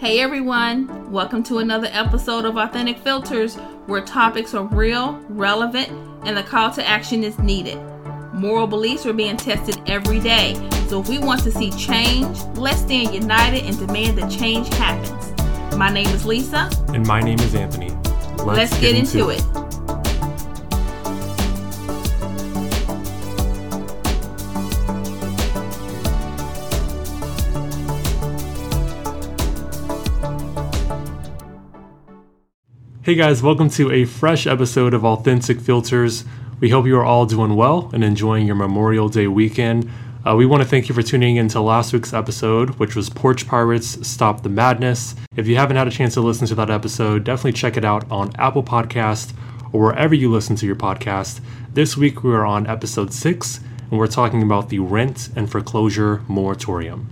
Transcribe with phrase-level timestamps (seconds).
[0.00, 5.90] Hey everyone, welcome to another episode of Authentic Filters where topics are real, relevant,
[6.24, 7.78] and the call to action is needed.
[8.32, 10.54] Moral beliefs are being tested every day,
[10.88, 15.76] so if we want to see change, let's stand united and demand that change happens.
[15.76, 16.70] My name is Lisa.
[16.94, 17.90] And my name is Anthony.
[17.90, 19.40] Let's, let's get, get, into, it.
[19.40, 19.59] it.
[33.10, 36.24] Hey guys, welcome to a fresh episode of Authentic Filters.
[36.60, 39.90] We hope you are all doing well and enjoying your Memorial Day weekend.
[40.24, 43.10] Uh, we want to thank you for tuning in to last week's episode, which was
[43.10, 45.16] Porch Pirates Stop the Madness.
[45.34, 48.08] If you haven't had a chance to listen to that episode, definitely check it out
[48.12, 49.34] on Apple Podcast
[49.72, 51.40] or wherever you listen to your podcast.
[51.74, 56.22] This week we are on episode 6 and we're talking about the rent and foreclosure
[56.28, 57.08] moratorium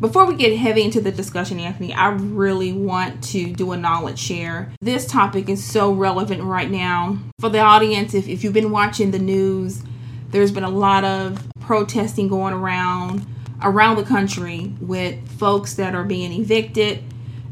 [0.00, 4.18] before we get heavy into the discussion, Anthony, I really want to do a knowledge
[4.18, 4.72] share.
[4.80, 7.18] This topic is so relevant right now.
[7.38, 9.82] For the audience, if, if you've been watching the news,
[10.30, 13.26] there's been a lot of protesting going around
[13.62, 17.04] around the country with folks that are being evicted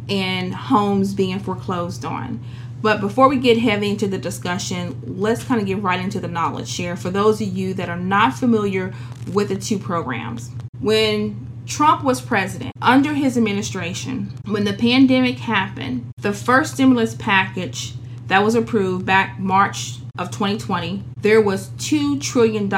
[0.09, 2.43] and homes being foreclosed on.
[2.81, 6.29] But before we get heavy into the discussion, let's kind of get right into the
[6.29, 8.95] knowledge share for those of you that are not familiar
[9.33, 10.51] with the two programs.
[10.81, 12.73] When Trump was president.
[12.81, 17.93] Under his administration, when the pandemic happened, the first stimulus package
[18.27, 22.69] that was approved back March of 2020, there was $2 trillion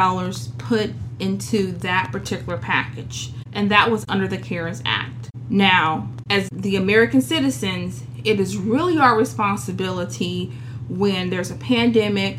[0.58, 5.30] put into that particular package, and that was under the CARES Act.
[5.48, 10.52] Now, as the American citizens, it is really our responsibility
[10.88, 12.38] when there's a pandemic,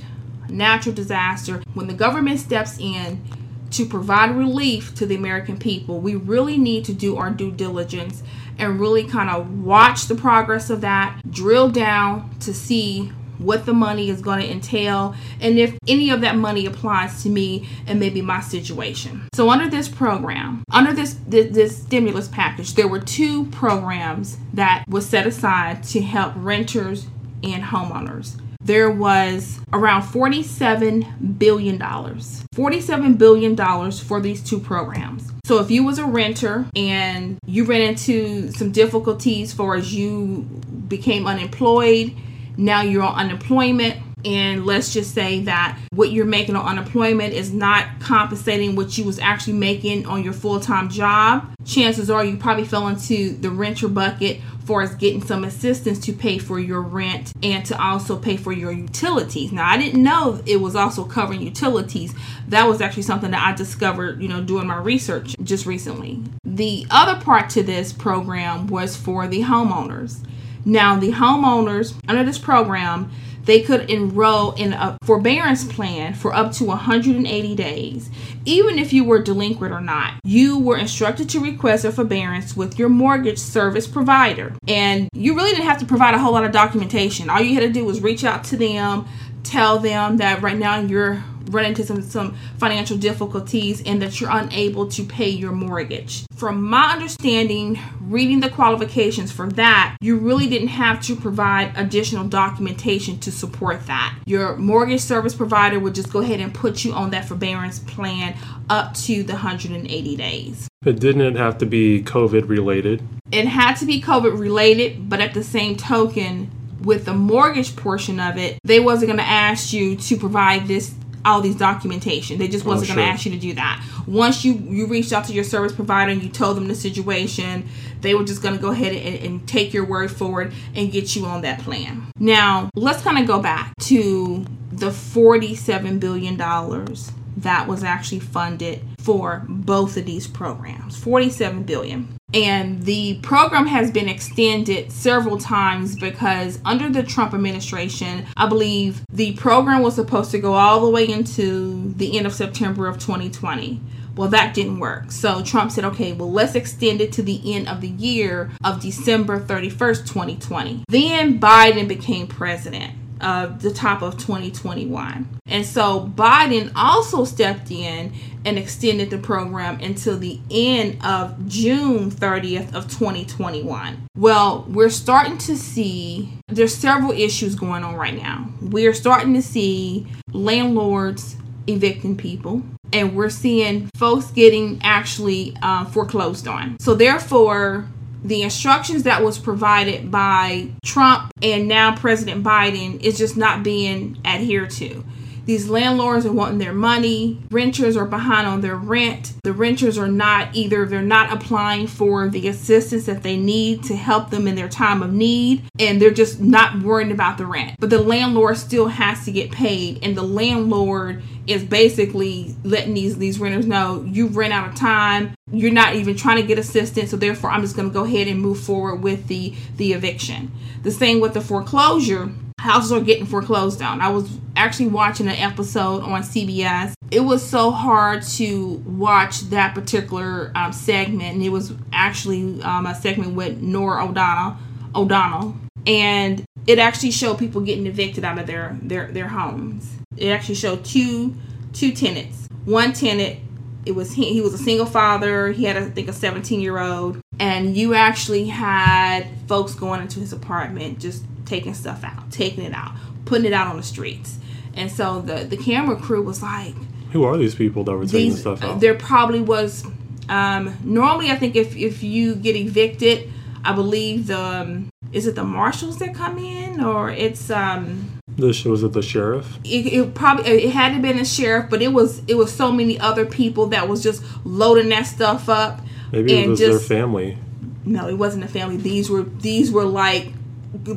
[0.50, 3.22] natural disaster, when the government steps in
[3.72, 8.23] to provide relief to the American people, we really need to do our due diligence
[8.58, 13.73] and really kind of watch the progress of that, drill down to see what the
[13.73, 17.99] money is going to entail and if any of that money applies to me and
[17.99, 19.27] maybe my situation.
[19.33, 24.83] So under this program, under this, this this, stimulus package, there were two programs that
[24.87, 27.08] was set aside to help renters
[27.43, 31.80] and homeowners there was around $47 billion.
[31.80, 35.32] $47 billion for these two programs.
[35.45, 40.44] So if you was a renter and you ran into some difficulties for as you
[40.88, 42.16] became unemployed,
[42.58, 47.52] now you're on unemployment, and let's just say that what you're making on unemployment is
[47.52, 52.66] not compensating what you was actually making on your full-time job chances are you probably
[52.66, 57.33] fell into the renter bucket for us getting some assistance to pay for your rent
[57.44, 59.52] and to also pay for your utilities.
[59.52, 62.14] Now, I didn't know it was also covering utilities.
[62.48, 66.22] That was actually something that I discovered, you know, doing my research just recently.
[66.44, 70.26] The other part to this program was for the homeowners.
[70.64, 73.11] Now, the homeowners under this program,
[73.46, 78.10] they could enroll in a forbearance plan for up to 180 days.
[78.46, 82.78] Even if you were delinquent or not, you were instructed to request a forbearance with
[82.78, 84.54] your mortgage service provider.
[84.68, 87.30] And you really didn't have to provide a whole lot of documentation.
[87.30, 89.08] All you had to do was reach out to them,
[89.44, 94.32] tell them that right now you're run into some, some financial difficulties and that you're
[94.32, 96.26] unable to pay your mortgage.
[96.36, 102.28] From my understanding, reading the qualifications for that, you really didn't have to provide additional
[102.28, 104.17] documentation to support that.
[104.26, 108.36] Your mortgage service provider would just go ahead and put you on that forbearance plan
[108.70, 110.67] up to the 180 days.
[110.82, 113.04] But didn't it have to be COVID related?
[113.32, 116.50] It had to be COVID related, but at the same token,
[116.82, 120.94] with the mortgage portion of it, they wasn't going to ask you to provide this
[121.26, 122.37] all these documentation.
[122.37, 123.83] They just oh, wasn't oh, going to ask you to do that.
[124.08, 127.67] Once you you reached out to your service provider and you told them the situation,
[128.01, 131.15] they were just going to go ahead and, and take your word forward and get
[131.15, 132.07] you on that plan.
[132.19, 138.81] Now, let's kind of go back to the 47 billion dollars that was actually funded
[139.00, 145.95] for both of these programs 47 billion and the program has been extended several times
[145.95, 150.89] because under the Trump administration, I believe the program was supposed to go all the
[150.89, 153.81] way into the end of September of 2020.
[154.16, 155.12] Well, that didn't work.
[155.12, 158.81] So Trump said, okay, well, let's extend it to the end of the year of
[158.81, 160.84] December 31st, 2020.
[160.89, 165.27] Then Biden became president of the top of 2021.
[165.45, 168.13] And so Biden also stepped in
[168.46, 174.08] and extended the program until the end of June 30th of 2021.
[174.18, 178.50] Well, we're starting to see there's several issues going on right now.
[178.62, 181.36] We're starting to see landlords
[181.68, 186.78] evicting people and we're seeing folks getting actually uh, foreclosed on.
[186.80, 187.88] So therefore,
[188.24, 194.20] the instructions that was provided by Trump and now President Biden is just not being
[194.26, 195.04] adhered to.
[195.46, 197.42] These landlords are wanting their money.
[197.50, 199.34] Renters are behind on their rent.
[199.44, 203.96] The renters are not either, they're not applying for the assistance that they need to
[203.96, 207.76] help them in their time of need, and they're just not worrying about the rent.
[207.80, 213.18] But the landlord still has to get paid, and the landlord is basically letting these
[213.18, 217.10] these renters know you rent out of time you're not even trying to get assistance
[217.10, 220.52] so therefore i'm just going to go ahead and move forward with the the eviction
[220.84, 224.02] the same with the foreclosure houses are getting foreclosed on.
[224.02, 226.94] I was actually watching an episode on CBS.
[227.10, 232.86] It was so hard to watch that particular um, segment, and it was actually um,
[232.86, 234.58] a segment with Norah O'Donnell.
[234.94, 235.56] O'Donnell,
[235.88, 239.96] and it actually showed people getting evicted out of their their their homes.
[240.16, 241.34] It actually showed two
[241.74, 242.48] two tenants.
[242.66, 243.40] One tenant,
[243.88, 245.52] it was he, he was a single father.
[245.52, 250.19] He had I think a 17 year old, and you actually had folks going into
[250.19, 252.94] his apartment just taking stuff out, taking it out,
[253.25, 254.39] putting it out on the streets.
[254.74, 256.74] And so the the camera crew was like,
[257.12, 259.86] "Who are these people that were taking these, stuff out?" There probably was.
[260.30, 263.30] Um, normally, I think if if you get evicted,
[263.65, 268.48] I believe the um, is it the marshals that come in or it's um the
[268.69, 269.59] was it the sheriff?
[269.65, 272.71] It, it, probably it had to been the sheriff, but it was it was so
[272.71, 275.81] many other people that was just loading that stuff up.
[276.13, 277.38] Maybe it was just, their family.
[277.83, 278.77] No, it wasn't a family.
[278.77, 280.31] These were these were like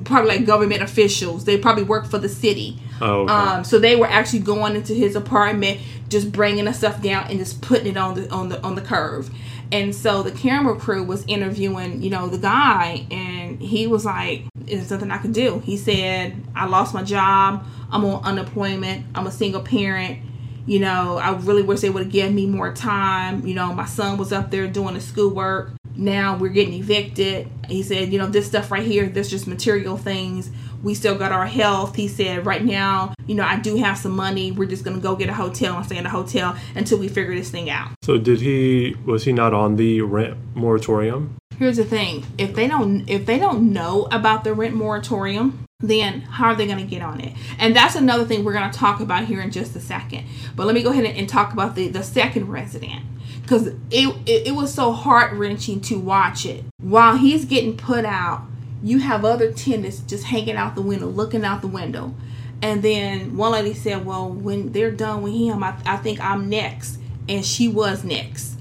[0.05, 1.45] probably like government officials.
[1.45, 2.79] They probably work for the city.
[3.01, 3.33] Oh, okay.
[3.33, 7.39] um, so they were actually going into his apartment, just bringing the stuff down and
[7.39, 9.31] just putting it on the on the on the curve.
[9.73, 14.45] And so the camera crew was interviewing, you know, the guy, and he was like,
[14.55, 17.67] "There's nothing I can do." He said, "I lost my job.
[17.91, 19.07] I'm on unemployment.
[19.15, 20.21] I'm a single parent."
[20.67, 23.47] You know, I really wish they would have given me more time.
[23.47, 27.49] You know, my son was up there doing the schoolwork now we're getting evicted.
[27.69, 30.51] He said, you know, this stuff right here, this just material things.
[30.83, 31.97] We still got our health.
[31.97, 34.53] He said, right now, you know, I do have some money.
[34.53, 37.35] We're just gonna go get a hotel and stay in a hotel until we figure
[37.35, 37.93] this thing out.
[38.03, 41.37] So did he was he not on the rent moratorium?
[41.59, 42.27] Here's the thing.
[42.37, 46.67] If they don't if they don't know about the rent moratorium, then how are they
[46.67, 47.35] going to get on it?
[47.59, 50.25] And that's another thing we're going to talk about here in just a second.
[50.57, 53.03] But let me go ahead and, talk about the, the second resident
[53.45, 56.65] because it, it, it was so heart wrenching to watch it.
[56.79, 58.47] While he's getting put out,
[58.83, 62.15] you have other tenants just hanging out the window, looking out the window.
[62.63, 66.49] And then one lady said, Well, when they're done with him, I, I think I'm
[66.49, 66.99] next.
[67.29, 68.54] And she was next.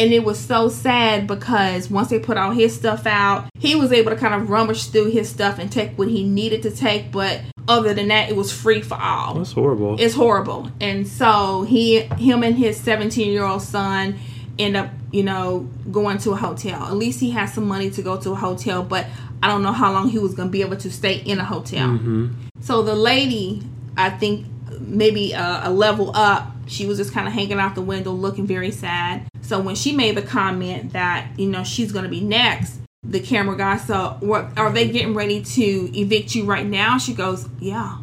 [0.00, 3.92] And it was so sad because once they put all his stuff out, he was
[3.92, 7.12] able to kind of rummage through his stuff and take what he needed to take.
[7.12, 9.34] But other than that, it was free for all.
[9.34, 10.00] That's horrible.
[10.00, 10.72] It's horrible.
[10.80, 14.18] And so he, him, and his 17 year old son
[14.58, 16.82] end up, you know, going to a hotel.
[16.82, 19.06] At least he has some money to go to a hotel, but
[19.42, 21.44] I don't know how long he was going to be able to stay in a
[21.44, 21.88] hotel.
[21.88, 22.32] Mm-hmm.
[22.60, 23.62] So the lady,
[23.98, 24.46] I think
[24.80, 28.46] maybe a, a level up, she was just kind of hanging out the window looking
[28.46, 29.28] very sad.
[29.42, 33.20] So when she made the comment that, you know, she's going to be next, the
[33.20, 36.96] camera guy said, what, are they getting ready to evict you right now?
[36.98, 37.98] She goes, yeah.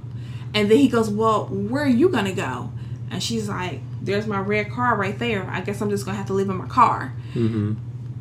[0.53, 2.71] And then he goes, well, where are you going to go?
[3.09, 5.47] And she's like, there's my red car right there.
[5.49, 7.13] I guess I'm just gonna have to live in my car.
[7.33, 7.73] Mm-hmm.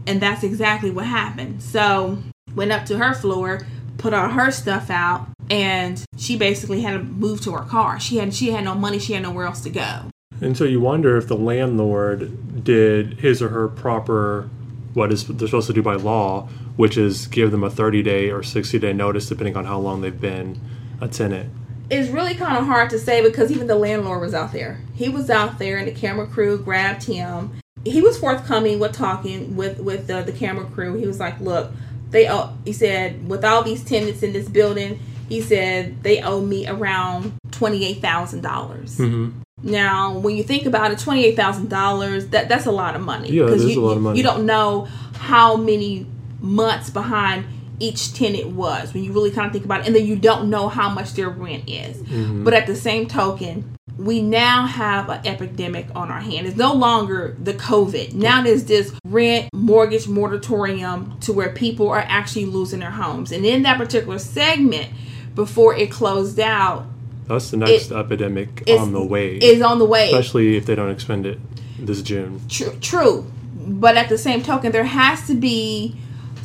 [0.06, 1.62] And that's exactly what happened.
[1.62, 2.18] So
[2.54, 3.66] went up to her floor,
[3.98, 7.98] put all her stuff out, and she basically had to move to her car.
[7.98, 8.98] She had she had no money.
[8.98, 10.10] She had nowhere else to go.
[10.40, 14.50] And so you wonder if the landlord did his or her proper
[14.94, 18.30] what is they're supposed to do by law, which is give them a 30 day
[18.30, 20.60] or 60 day notice depending on how long they've been
[21.00, 21.52] a tenant
[21.90, 24.80] it's really kind of hard to say because even the landlord was out there.
[24.94, 27.60] He was out there, and the camera crew grabbed him.
[27.84, 30.94] He was forthcoming with talking with with the, the camera crew.
[30.94, 31.70] He was like, "Look,
[32.10, 36.40] they owe." He said, "With all these tenants in this building, he said they owe
[36.40, 39.42] me around twenty eight thousand dollars." Mm-hmm.
[39.62, 43.00] Now, when you think about it, twenty eight thousand dollars that that's a lot of
[43.00, 43.30] money.
[43.30, 44.18] Yeah, it is you, a lot of money.
[44.18, 46.06] You don't know how many
[46.40, 47.46] months behind
[47.78, 50.48] each tenant was when you really kind of think about it and then you don't
[50.48, 52.42] know how much their rent is mm-hmm.
[52.42, 56.72] but at the same token we now have an epidemic on our hand it's no
[56.72, 62.80] longer the covid now there's this rent mortgage moratorium to where people are actually losing
[62.80, 64.88] their homes and in that particular segment
[65.34, 66.86] before it closed out
[67.26, 70.74] that's the next it, epidemic on the way is on the way especially if they
[70.74, 71.38] don't expend it
[71.78, 73.30] this june true true
[73.66, 75.96] but at the same token there has to be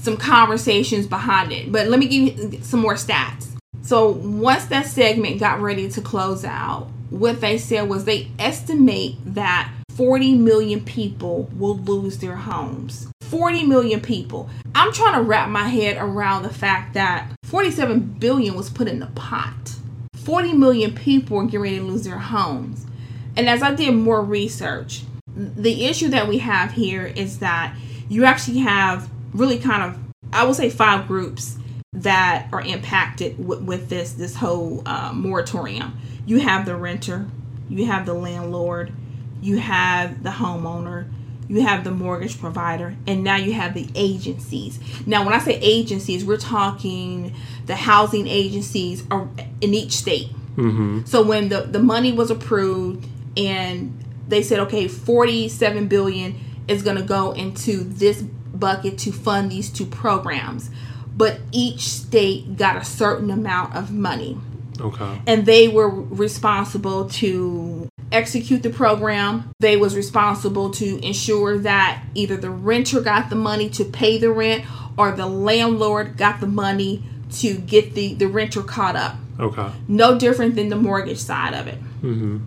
[0.01, 1.71] some conversations behind it.
[1.71, 3.47] But let me give you some more stats.
[3.83, 9.17] So once that segment got ready to close out, what they said was they estimate
[9.25, 13.07] that 40 million people will lose their homes.
[13.21, 14.49] 40 million people.
[14.75, 18.99] I'm trying to wrap my head around the fact that 47 billion was put in
[18.99, 19.75] the pot.
[20.23, 22.85] 40 million people are getting ready to lose their homes.
[23.35, 25.03] And as I did more research,
[25.35, 27.75] the issue that we have here is that
[28.09, 29.99] you actually have really kind of,
[30.33, 31.57] I would say, five groups
[31.93, 35.97] that are impacted with, with this this whole uh, moratorium.
[36.25, 37.25] You have the renter,
[37.69, 38.91] you have the landlord,
[39.41, 41.09] you have the homeowner,
[41.47, 44.79] you have the mortgage provider, and now you have the agencies.
[45.05, 49.27] Now, when I say agencies, we're talking the housing agencies are
[49.59, 50.29] in each state.
[50.55, 51.05] Mm-hmm.
[51.05, 53.07] So when the, the money was approved
[53.37, 59.51] and they said, okay, 47 billion is going to go into this bucket to fund
[59.51, 60.69] these two programs.
[61.15, 64.37] But each state got a certain amount of money.
[64.79, 65.21] Okay.
[65.27, 69.51] And they were responsible to execute the program.
[69.59, 74.31] They was responsible to ensure that either the renter got the money to pay the
[74.31, 74.65] rent
[74.97, 79.15] or the landlord got the money to get the, the renter caught up.
[79.39, 79.71] Okay.
[79.87, 81.79] No different than the mortgage side of it.
[82.01, 82.39] Mm-hmm.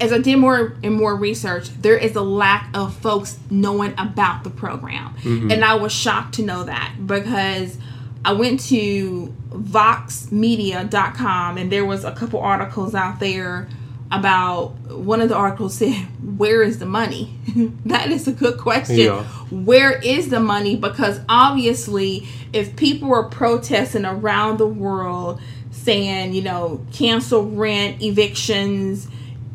[0.00, 4.44] As I did more and more research, there is a lack of folks knowing about
[4.44, 5.14] the program.
[5.50, 7.76] And I was shocked to know that because
[8.24, 13.68] I went to voxmedia.com and there was a couple articles out there
[14.12, 15.94] about one of the articles said
[16.38, 17.32] where is the money
[17.84, 19.22] that is a good question Yeah.
[19.50, 25.40] where is the money because obviously if people are protesting around the world
[25.70, 29.06] saying you know cancel rent evictions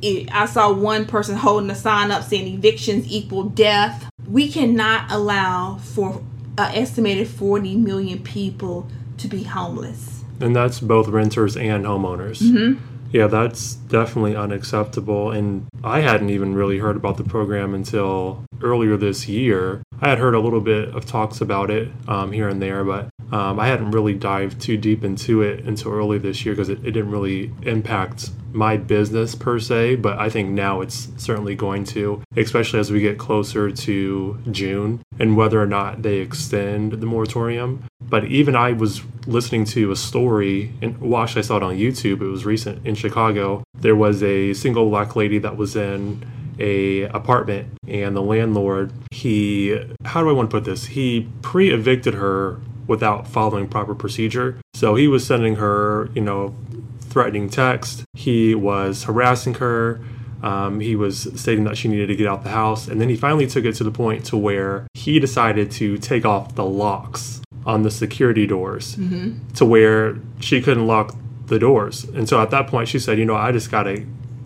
[0.01, 5.11] it, i saw one person holding a sign up saying evictions equal death we cannot
[5.11, 6.23] allow for
[6.57, 12.41] an estimated 40 million people to be homeless And that's both renters and homeowners.
[12.41, 12.81] Mm-hmm.
[13.11, 15.31] Yeah, that's definitely unacceptable.
[15.31, 19.83] And I hadn't even really heard about the program until earlier this year.
[20.01, 23.09] I had heard a little bit of talks about it um, here and there, but
[23.31, 26.79] um, I hadn't really dived too deep into it until early this year because it,
[26.79, 29.95] it didn't really impact my business per se.
[29.95, 35.01] But I think now it's certainly going to, especially as we get closer to June
[35.19, 37.83] and whether or not they extend the moratorium.
[38.01, 41.75] But even I was listening to a story, and well, actually, I saw it on
[41.77, 42.21] YouTube.
[42.21, 43.63] It was recent in Chicago.
[43.73, 46.23] There was a single black lady that was in
[46.59, 50.85] a apartment, and the landlord, he, how do I want to put this?
[50.85, 54.57] He pre-evicted her without following proper procedure.
[54.73, 56.55] So he was sending her, you know,
[56.99, 58.03] threatening text.
[58.13, 60.01] He was harassing her.
[60.43, 63.15] Um, he was stating that she needed to get out the house, and then he
[63.15, 67.41] finally took it to the point to where he decided to take off the locks
[67.65, 68.95] on the security doors
[69.55, 71.15] to where she couldn't lock
[71.47, 72.03] the doors.
[72.03, 74.05] And so at that point, she said, "You know, I just gotta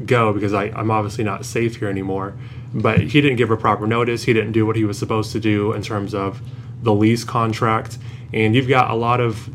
[0.10, 2.34] go because I, I'm obviously not safe here anymore."
[2.74, 4.24] But he didn't give her proper notice.
[4.24, 6.42] He didn't do what he was supposed to do in terms of
[6.84, 7.98] the lease contract.
[8.34, 9.50] And you've got a lot of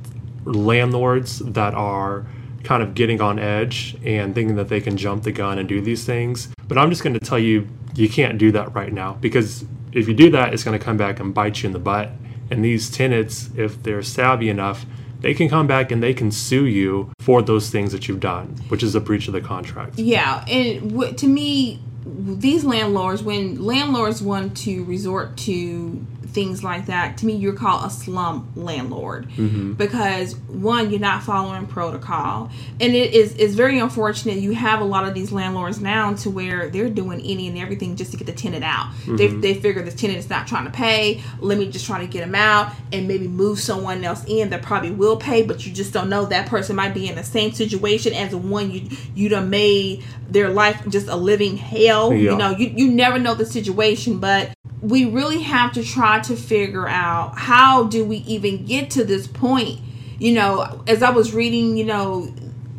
[0.47, 2.27] landlords that are
[2.65, 5.81] kind of getting on edge and thinking that they can jump the gun and do
[5.81, 6.49] these things.
[6.67, 10.09] But I'm just going to tell you, you can't do that right now because if
[10.09, 12.11] you do that, it's going to come back and bite you in the butt.
[12.51, 14.85] And these tenants, if they're savvy enough,
[15.25, 18.47] they can come back and they can sue you for those things that you've done,
[18.69, 19.99] which is a breach of the contract.
[19.99, 26.87] Yeah, and w- to me, these landlords, when landlords want to resort to things like
[26.87, 29.75] that, to me, you're called a slum landlord mm-hmm.
[29.75, 32.51] because one, you're not following protocol,
[32.81, 34.39] and it is is very unfortunate.
[34.39, 37.97] You have a lot of these landlords now to where they're doing any and everything
[37.97, 38.93] just to get the tenant out.
[39.07, 39.41] They mm-hmm.
[39.41, 41.23] they figure the tenant is not trying to pay.
[41.39, 44.63] Let me just try to get them out and maybe move someone else in that
[44.63, 47.53] probably will pay, but you just don't know that person might be in the same
[47.53, 52.13] situation as the one you you done made their life just a living hell.
[52.13, 52.33] Yeah.
[52.33, 54.54] You know, you, you never know the situation, but
[54.85, 59.27] we really have to try to figure out how do we even get to this
[59.27, 59.81] point.
[60.19, 62.25] You know, as I was reading, you know,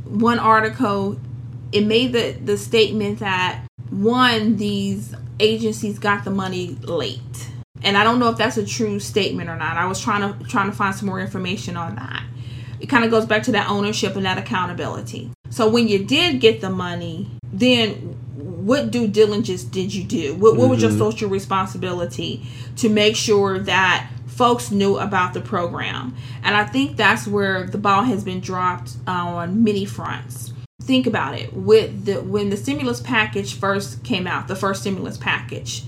[0.06, 1.20] one article,
[1.72, 7.50] it made the, the statement that one, these agencies got the money late.
[7.82, 9.76] And I don't know if that's a true statement or not.
[9.76, 12.24] I was trying to trying to find some more information on that.
[12.80, 15.32] It kind of goes back to that ownership and that accountability.
[15.50, 18.16] So when you did get the money, then
[18.66, 20.34] what due diligence did you do?
[20.34, 20.98] What, what was your mm-hmm.
[20.98, 26.16] social responsibility to make sure that folks knew about the program?
[26.44, 30.52] And I think that's where the ball has been dropped on many fronts.
[30.82, 31.54] Think about it.
[31.54, 35.84] With the when the stimulus package first came out, the first stimulus package,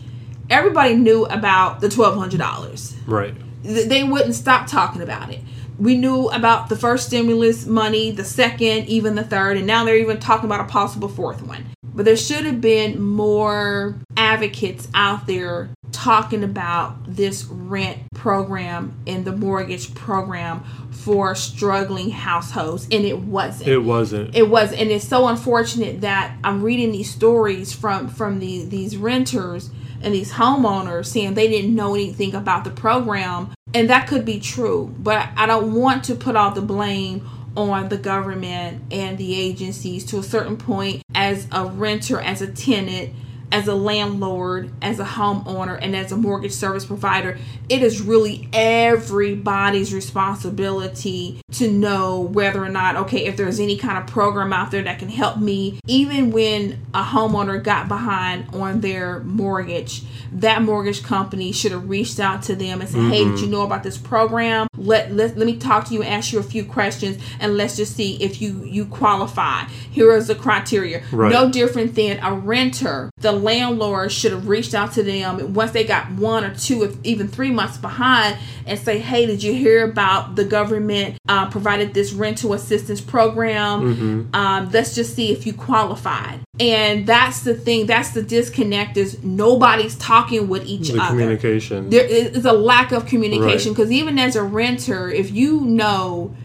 [0.47, 3.33] everybody knew about the twelve hundred dollars Right.
[3.63, 5.39] th- they wouldn't stop talking about it.
[5.79, 9.97] We knew about the first stimulus money, the second, even the third, and now they're
[9.97, 11.65] even talking about a possible fourth one.
[11.97, 19.25] But there should have been more advocates out there talking about this rent program and
[19.25, 24.35] the mortgage program for struggling households and it wasn't It wasn't.
[24.35, 28.95] it was and it's so unfortunate that i'm reading these stories from from the, these
[28.97, 34.25] renters and these homeowners saying they didn't know anything about the program and that could
[34.25, 39.17] be true but i don't want to put all the blame on the government and
[39.17, 43.13] the agencies to a certain point as a renter as a tenant
[43.51, 47.37] as a landlord, as a homeowner, and as a mortgage service provider,
[47.69, 53.97] it is really everybody's responsibility to know whether or not, okay, if there's any kind
[53.97, 58.81] of program out there that can help me, even when a homeowner got behind on
[58.81, 63.39] their mortgage, that mortgage company should have reached out to them and said, hey, did
[63.39, 64.67] you know about this program?
[64.75, 67.75] Let, let, let me talk to you and ask you a few questions and let's
[67.75, 69.63] just see if you, you qualify.
[69.91, 71.03] Here is the criteria.
[71.11, 71.31] Right.
[71.31, 73.09] No different than a renter.
[73.19, 76.89] The landlord should have reached out to them once they got one or two, or
[77.03, 81.93] even three months behind, and say, "Hey, did you hear about the government uh, provided
[81.93, 84.29] this rental assistance program?
[84.33, 87.85] Um, let's just see if you qualified." And that's the thing.
[87.85, 88.97] That's the disconnect.
[88.97, 91.89] Is nobody's talking with each the other communication.
[91.89, 96.35] there is a lack of communication because even as a renter if you know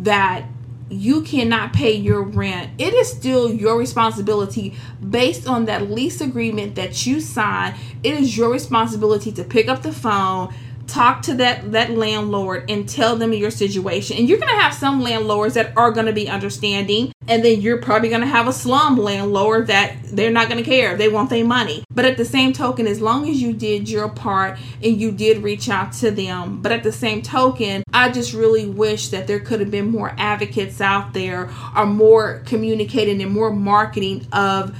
[0.00, 0.44] that
[0.88, 4.74] you cannot pay your rent it is still your responsibility
[5.08, 7.72] based on that lease agreement that you sign
[8.02, 10.52] it is your responsibility to pick up the phone
[10.90, 14.16] talk to that that landlord and tell them your situation.
[14.16, 17.60] And you're going to have some landlords that are going to be understanding and then
[17.60, 20.96] you're probably going to have a slum landlord that they're not going to care.
[20.96, 21.84] They want their money.
[21.90, 25.42] But at the same token as long as you did your part and you did
[25.42, 26.60] reach out to them.
[26.60, 30.14] But at the same token i just really wish that there could have been more
[30.16, 34.76] advocates out there or more communicating and more marketing of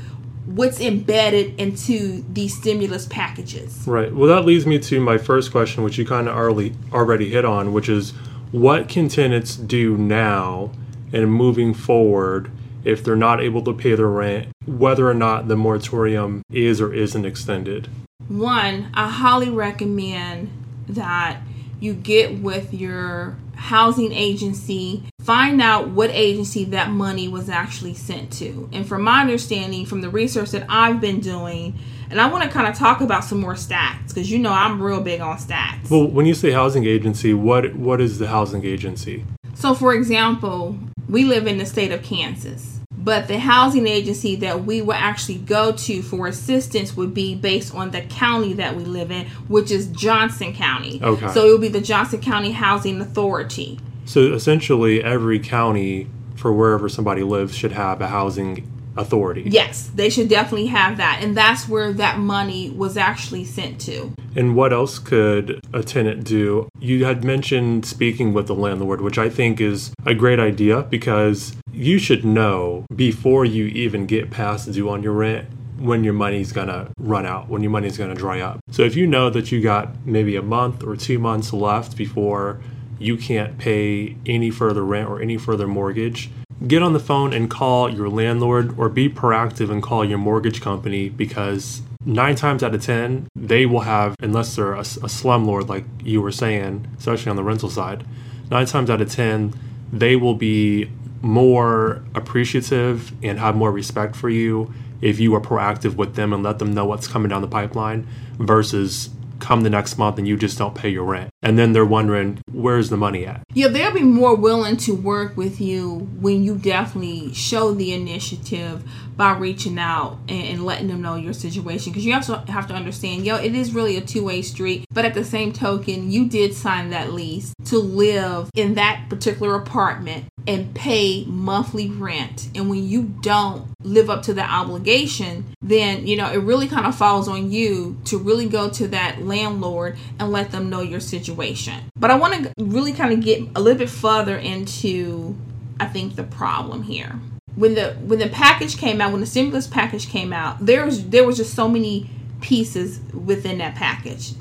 [0.54, 4.14] what's embedded into these stimulus packages Right.
[4.14, 7.45] Well, that leads me to my first question, which you kind of already already hit
[7.45, 8.11] on, which is
[8.50, 10.73] what can tenants do now
[11.12, 12.50] and moving forward
[12.85, 16.92] if they're not able to pay their rent, whether or not the moratorium is or
[16.92, 17.88] isn't extended?
[18.29, 20.51] One, I highly recommend
[20.88, 21.40] that
[21.79, 28.33] you get with your housing agency, find out what agency that money was actually sent
[28.33, 28.68] to.
[28.73, 32.49] And from my understanding, from the research that I've been doing, and I want to
[32.51, 35.90] kind of talk about some more stats because you know I'm real big on stats.
[35.90, 39.25] Well, when you say housing agency, what what is the housing agency?
[39.55, 44.65] So, for example, we live in the state of Kansas, but the housing agency that
[44.65, 48.85] we will actually go to for assistance would be based on the county that we
[48.85, 51.01] live in, which is Johnson County.
[51.03, 51.29] Okay.
[51.33, 53.79] So, it will be the Johnson County Housing Authority.
[54.05, 59.42] So essentially, every county for wherever somebody lives should have a housing authority.
[59.46, 61.20] Yes, they should definitely have that.
[61.22, 64.12] And that's where that money was actually sent to.
[64.37, 66.68] And what else could a tenant do?
[66.79, 71.57] You had mentioned speaking with the landlord, which I think is a great idea because
[71.72, 75.48] you should know before you even get past due on your rent
[75.79, 78.61] when your money's gonna run out, when your money's gonna dry up.
[78.70, 82.61] So if you know that you got maybe a month or two months left before
[82.98, 86.31] you can't pay any further rent or any further mortgage,
[86.66, 90.61] get on the phone and call your landlord or be proactive and call your mortgage
[90.61, 95.68] company because nine times out of ten they will have unless they're a, a slumlord
[95.68, 98.05] like you were saying especially on the rental side
[98.51, 99.53] nine times out of ten
[99.92, 100.90] they will be
[101.23, 106.42] more appreciative and have more respect for you if you are proactive with them and
[106.42, 108.07] let them know what's coming down the pipeline
[108.38, 111.85] versus come the next month and you just don't pay your rent and then they're
[111.85, 116.44] wondering where's the money at Yeah, they'll be more willing to work with you when
[116.44, 118.85] you definitely show the initiative
[119.20, 121.92] by reaching out and, and letting them know your situation.
[121.92, 124.87] Because you also have to understand, yo, it is really a two way street.
[124.90, 129.57] But at the same token, you did sign that lease to live in that particular
[129.57, 132.49] apartment and pay monthly rent.
[132.57, 136.89] And when you don't live up to that obligation, then, you know, it really kind
[136.89, 140.99] of falls on you to really go to that landlord and let them know your
[140.99, 141.85] situation.
[141.97, 145.37] But I want to really kind of get a little bit further into,
[145.79, 147.21] I think, the problem here.
[147.55, 151.11] When the when the package came out, when the stimulus package came out, there was
[151.11, 152.11] there was just so many
[152.41, 154.33] pieces within that package.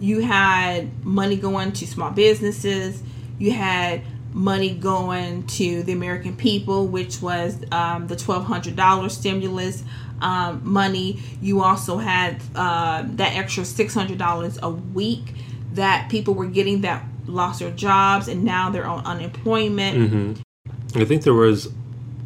[0.00, 3.02] You had money going to small businesses.
[3.38, 9.16] You had money going to the American people, which was um, the twelve hundred dollars
[9.16, 9.82] stimulus
[10.20, 11.20] um, money.
[11.40, 15.34] You also had uh, that extra six hundred dollars a week
[15.72, 20.42] that people were getting that lost their jobs and now they're on unemployment.
[20.94, 21.68] I think there was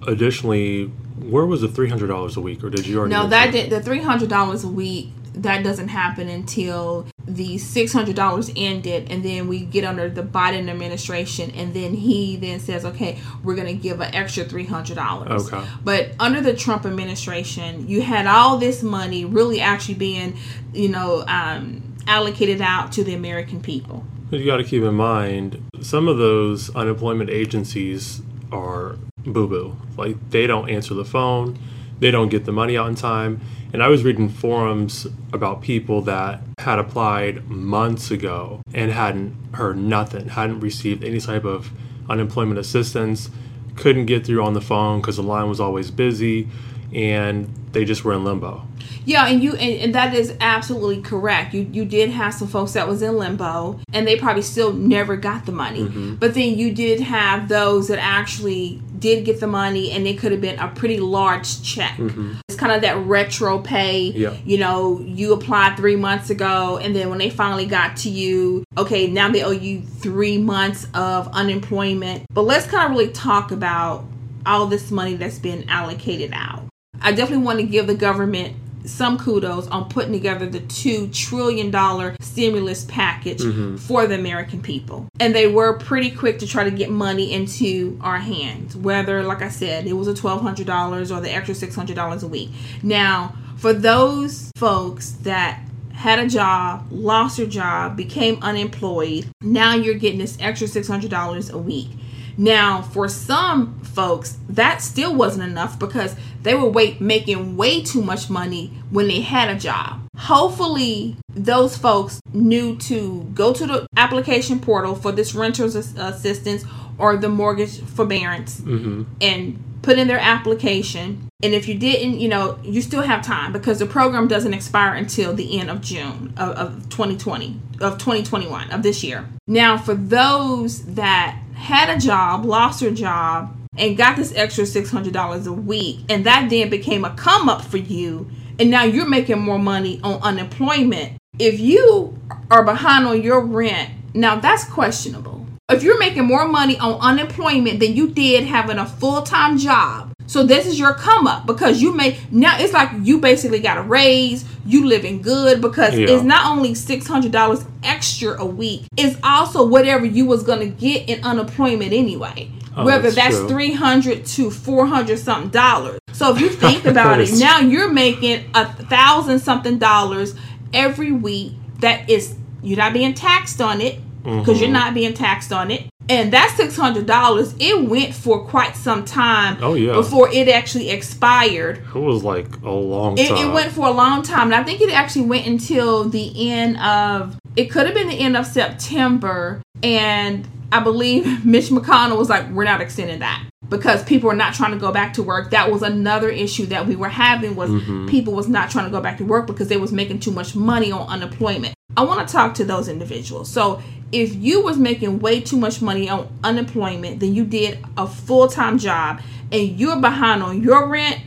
[0.07, 0.87] additionally
[1.19, 3.51] where was the three hundred dollars a week or did you already No, mention that
[3.53, 5.11] did the three hundred dollars a week.
[5.35, 11.51] That doesn't happen until the $600 ended and then we get under the Biden administration
[11.53, 15.69] and then he then says okay we're going to give an extra $300 Okay.
[15.85, 20.37] but under the Trump administration you had all this money really actually being
[20.73, 25.63] you know um, allocated out to the American people You got to keep in mind
[25.81, 29.77] some of those unemployment agencies are boo boo.
[29.97, 31.59] Like they don't answer the phone,
[32.03, 33.41] they don't get the money out in time.
[33.73, 39.79] And I was reading forums about people that had applied months ago and hadn't heard
[39.79, 41.71] nothing, hadn't received any type of
[42.11, 43.31] unemployment assistance,
[43.77, 46.49] couldn't get through on the phone because the line was always busy,
[46.93, 48.67] and they just were in limbo.
[49.05, 51.55] Yeah, and you and, and that is absolutely correct.
[51.55, 55.17] You you did have some folks that was in limbo and they probably still never
[55.17, 55.81] got the money.
[55.81, 56.17] Mm-hmm.
[56.17, 60.33] But then you did have those that actually did get the money and it could
[60.33, 61.99] have been a pretty large check.
[61.99, 62.35] Mm-hmm.
[62.49, 64.13] It's kind of that retro pay.
[64.13, 64.35] Yeah.
[64.47, 68.65] You know, you applied 3 months ago and then when they finally got to you,
[68.79, 72.25] okay, now they owe you 3 months of unemployment.
[72.33, 74.07] But let's kind of really talk about
[74.47, 76.63] all this money that's been allocated out.
[77.01, 81.71] I definitely want to give the government some kudos on putting together the two trillion
[81.71, 83.77] dollar stimulus package mm-hmm.
[83.77, 85.09] for the American people.
[85.21, 89.43] And they were pretty quick to try to get money into our hands, whether, like
[89.43, 92.51] I said, it was a $1,200 or the extra $600 a week.
[92.83, 99.95] Now, for those folks that had a job, lost their job, became unemployed, now you're
[99.95, 101.91] getting this extra $600 a week.
[102.37, 108.03] Now, for some folks, that still wasn't enough because they were wait, making way too
[108.03, 110.01] much money when they had a job.
[110.17, 116.65] Hopefully, those folks knew to go to the application portal for this renter's assistance
[116.99, 119.05] or the mortgage forbearance mm-hmm.
[119.21, 121.29] and put in their application.
[121.43, 124.95] And if you didn't, you know, you still have time because the program doesn't expire
[124.95, 129.27] until the end of June of, of 2020, of 2021, of this year.
[129.47, 135.47] Now, for those that had a job, lost their job, and got this extra $600
[135.47, 139.39] a week, and that then became a come up for you, and now you're making
[139.39, 141.19] more money on unemployment.
[141.39, 142.19] If you
[142.51, 145.47] are behind on your rent, now that's questionable.
[145.71, 150.12] If you're making more money on unemployment than you did having a full time job,
[150.33, 153.77] so this is your come up because you may now it's like you basically got
[153.77, 156.07] a raise, you living good because Yeah.
[156.09, 160.67] it's not only six hundred dollars extra a week, it's also whatever you was gonna
[160.69, 162.51] get in unemployment anyway.
[162.75, 163.49] Oh, Whether that's that's true.
[163.49, 165.99] three hundred to four hundred something dollars.
[166.13, 170.35] So if you think about it now you're making a thousand something dollars
[170.73, 171.53] every week.
[171.81, 174.73] That is you're not being taxed on it because you're Mhm.
[174.81, 175.89] not being taxed on it.
[176.09, 179.93] And that six hundred dollars, it went for quite some time Oh, yeah.
[179.93, 181.79] before it actually expired.
[181.79, 183.39] It was like a long It, time.
[183.51, 186.77] it went for a long time, and I think it actually went until the end
[186.79, 187.37] of.
[187.55, 192.49] It could have been the end of September, and I believe Mitch McConnell was like,
[192.51, 195.51] "We're not extending that." Because people are not trying to go back to work.
[195.53, 198.07] That was another issue that we were having was mm-hmm.
[198.07, 200.55] people was not trying to go back to work because they was making too much
[200.55, 201.75] money on unemployment.
[201.97, 203.51] I want to talk to those individuals.
[203.51, 208.07] So if you was making way too much money on unemployment than you did a
[208.07, 211.21] full-time job and you're behind on your rent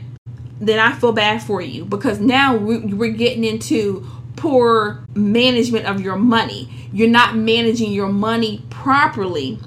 [0.58, 6.00] then I feel bad for you because now we- we're getting into poor management of
[6.00, 6.68] your money.
[6.92, 9.58] You're not managing your money properly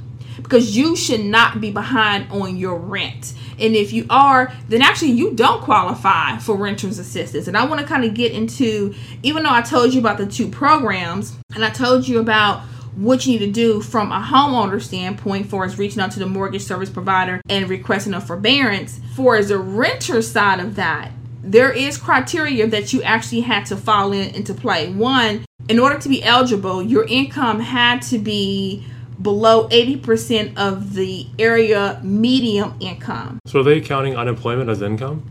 [0.50, 3.36] because you should not be behind on your rent.
[3.60, 7.48] And if you are, then actually you don't qualify for renter's assistance.
[7.48, 10.26] And I want to kind of get into, even though I told you about the
[10.26, 12.62] two programs and I told you about
[12.96, 16.26] what you need to do from a homeowner standpoint for as reaching out to the
[16.26, 21.72] mortgage service provider and requesting a forbearance for as a renter side of that there
[21.72, 26.10] is criteria that you actually had to fall in into play one in order to
[26.10, 28.84] be eligible your income had to be
[29.21, 33.39] below 80% of the area medium income.
[33.45, 35.23] So are they counting unemployment as income?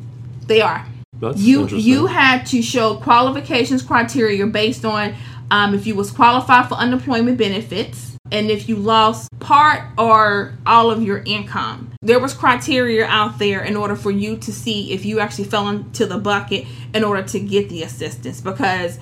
[0.49, 0.85] they are.
[1.21, 5.15] That's you you had to show qualifications criteria based on
[5.51, 10.91] um, if you was qualified for unemployment benefits and if you lost part or all
[10.91, 11.91] of your income.
[12.03, 15.69] There was criteria out there in order for you to see if you actually fell
[15.69, 18.99] into the bucket in order to get the assistance because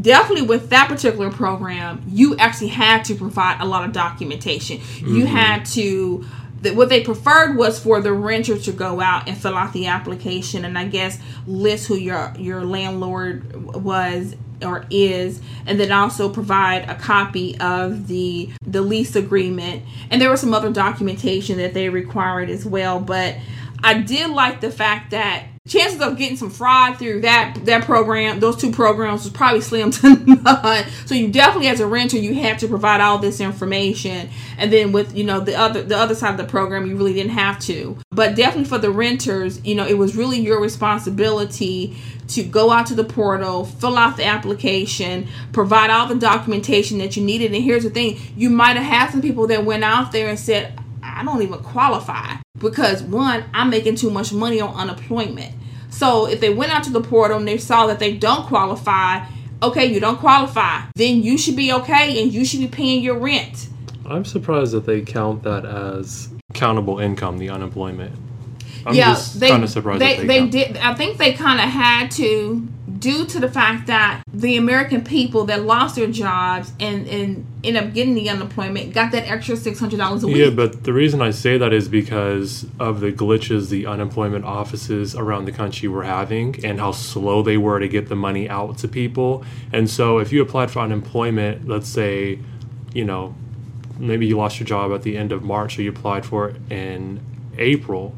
[0.00, 4.78] definitely with that particular program you actually had to provide a lot of documentation.
[4.96, 5.26] You mm-hmm.
[5.26, 6.24] had to
[6.74, 10.64] what they preferred was for the renter to go out and fill out the application
[10.64, 16.88] and I guess list who your your landlord was or is and then also provide
[16.90, 19.84] a copy of the the lease agreement.
[20.10, 23.36] And there was some other documentation that they required as well but
[23.82, 28.40] I did like the fact that chances of getting some fraud through that that program,
[28.40, 30.84] those two programs, was probably slim to none.
[31.06, 34.92] So you definitely, as a renter, you had to provide all this information, and then
[34.92, 37.58] with you know the other the other side of the program, you really didn't have
[37.60, 37.98] to.
[38.10, 41.96] But definitely for the renters, you know, it was really your responsibility
[42.28, 47.16] to go out to the portal, fill out the application, provide all the documentation that
[47.16, 47.54] you needed.
[47.54, 50.38] And here's the thing: you might have had some people that went out there and
[50.38, 50.78] said,
[51.18, 55.54] "I don't even qualify." Because one, I'm making too much money on unemployment.
[55.90, 59.24] So if they went out to the portal and they saw that they don't qualify,
[59.62, 63.18] okay, you don't qualify, then you should be okay and you should be paying your
[63.18, 63.68] rent.
[64.06, 68.14] I'm surprised that they count that as countable income, the unemployment.
[68.86, 70.76] I'm yeah, just they kind of surprised they, that they, they did.
[70.78, 72.66] I think they kind of had to
[72.98, 77.76] due to the fact that the American people that lost their jobs and and end
[77.76, 80.36] up getting the unemployment got that extra six hundred dollars a week.
[80.36, 85.14] Yeah, but the reason I say that is because of the glitches the unemployment offices
[85.14, 88.78] around the country were having and how slow they were to get the money out
[88.78, 89.44] to people.
[89.72, 92.38] And so if you applied for unemployment, let's say,
[92.92, 93.34] you know,
[93.98, 96.56] maybe you lost your job at the end of March, or you applied for it
[96.70, 97.20] in
[97.58, 98.14] April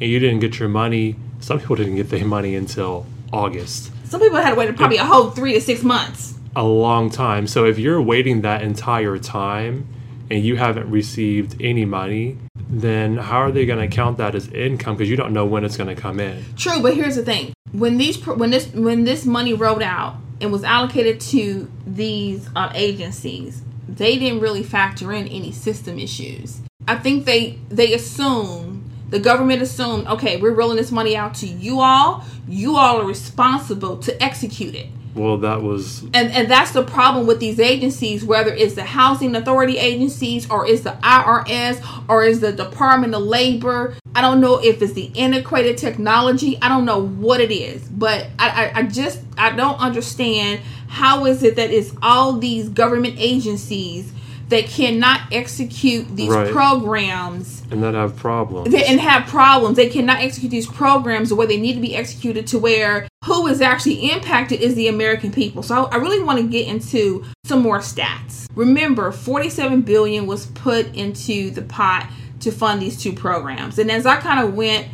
[0.00, 1.16] and you didn't get your money.
[1.40, 3.90] Some people didn't get their money until August.
[4.04, 6.34] Some people had to wait probably a whole three to six months.
[6.54, 7.46] a long time.
[7.46, 9.86] So if you're waiting that entire time
[10.30, 14.48] and you haven't received any money, then how are they going to count that as
[14.48, 16.42] income because you don't know when it's going to come in?
[16.56, 20.50] True, but here's the thing: when these when this when this money rolled out and
[20.50, 26.60] was allocated to these um, agencies, they didn't really factor in any system issues.
[26.88, 28.75] I think they they assumed
[29.08, 32.24] the government assumed, okay, we're rolling this money out to you all.
[32.48, 34.88] You all are responsible to execute it.
[35.16, 39.34] Well, that was And and that's the problem with these agencies, whether it's the housing
[39.34, 43.96] authority agencies or is the IRS or is the Department of Labor.
[44.14, 46.58] I don't know if it's the integrated technology.
[46.60, 51.24] I don't know what it is, but I, I, I just I don't understand how
[51.24, 54.12] is it that it's all these government agencies
[54.48, 56.50] that cannot execute these Right.
[56.52, 58.70] programs and that have problems.
[58.70, 59.76] they- and have problems.
[59.76, 63.46] They cannot execute these programs the way they need to be executed to where who
[63.48, 65.62] is actually impacted is the American people.
[65.64, 68.46] So I really want to get into some more stats.
[68.54, 72.06] Remember, 47 billion was put into the pot
[72.40, 73.78] to fund these two programs.
[73.78, 74.86] And as I kind of went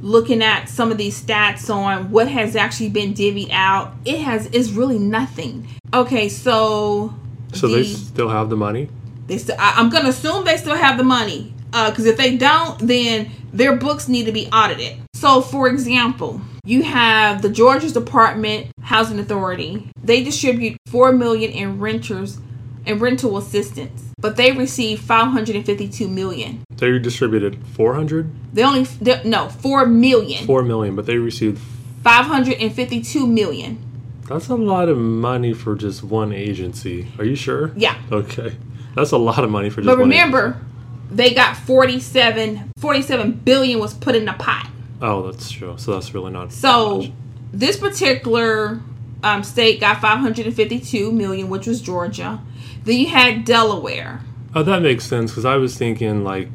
[0.00, 4.46] looking at some of these stats on what has actually been divvied out, it has
[4.46, 5.66] is really nothing.
[5.92, 7.12] Okay, so
[7.52, 8.88] so they still have the money?
[9.30, 12.36] They still, I, I'm gonna assume they still have the money, uh, because if they
[12.36, 14.96] don't, then their books need to be audited.
[15.14, 19.88] So, for example, you have the Georgia's Department Housing Authority.
[20.02, 22.38] They distribute four million in renters
[22.84, 26.64] and rental assistance, but they receive 552 million.
[26.74, 28.28] They distributed 400?
[28.52, 31.60] They only they, no four million, 4 million, but they received
[32.02, 33.78] 552 million.
[34.26, 37.06] That's a lot of money for just one agency.
[37.18, 37.72] Are you sure?
[37.76, 37.96] Yeah.
[38.10, 38.56] Okay.
[38.94, 40.60] That's a lot of money for just But remember,
[41.10, 44.68] they got 47 47 billion was put in the pot.
[45.02, 45.74] Oh, that's true.
[45.78, 47.06] So that's really not So
[47.52, 48.80] this particular
[49.22, 52.40] um, state got 552 million, which was Georgia.
[52.84, 54.20] Then you had Delaware.
[54.54, 56.48] Oh, that makes sense because I was thinking like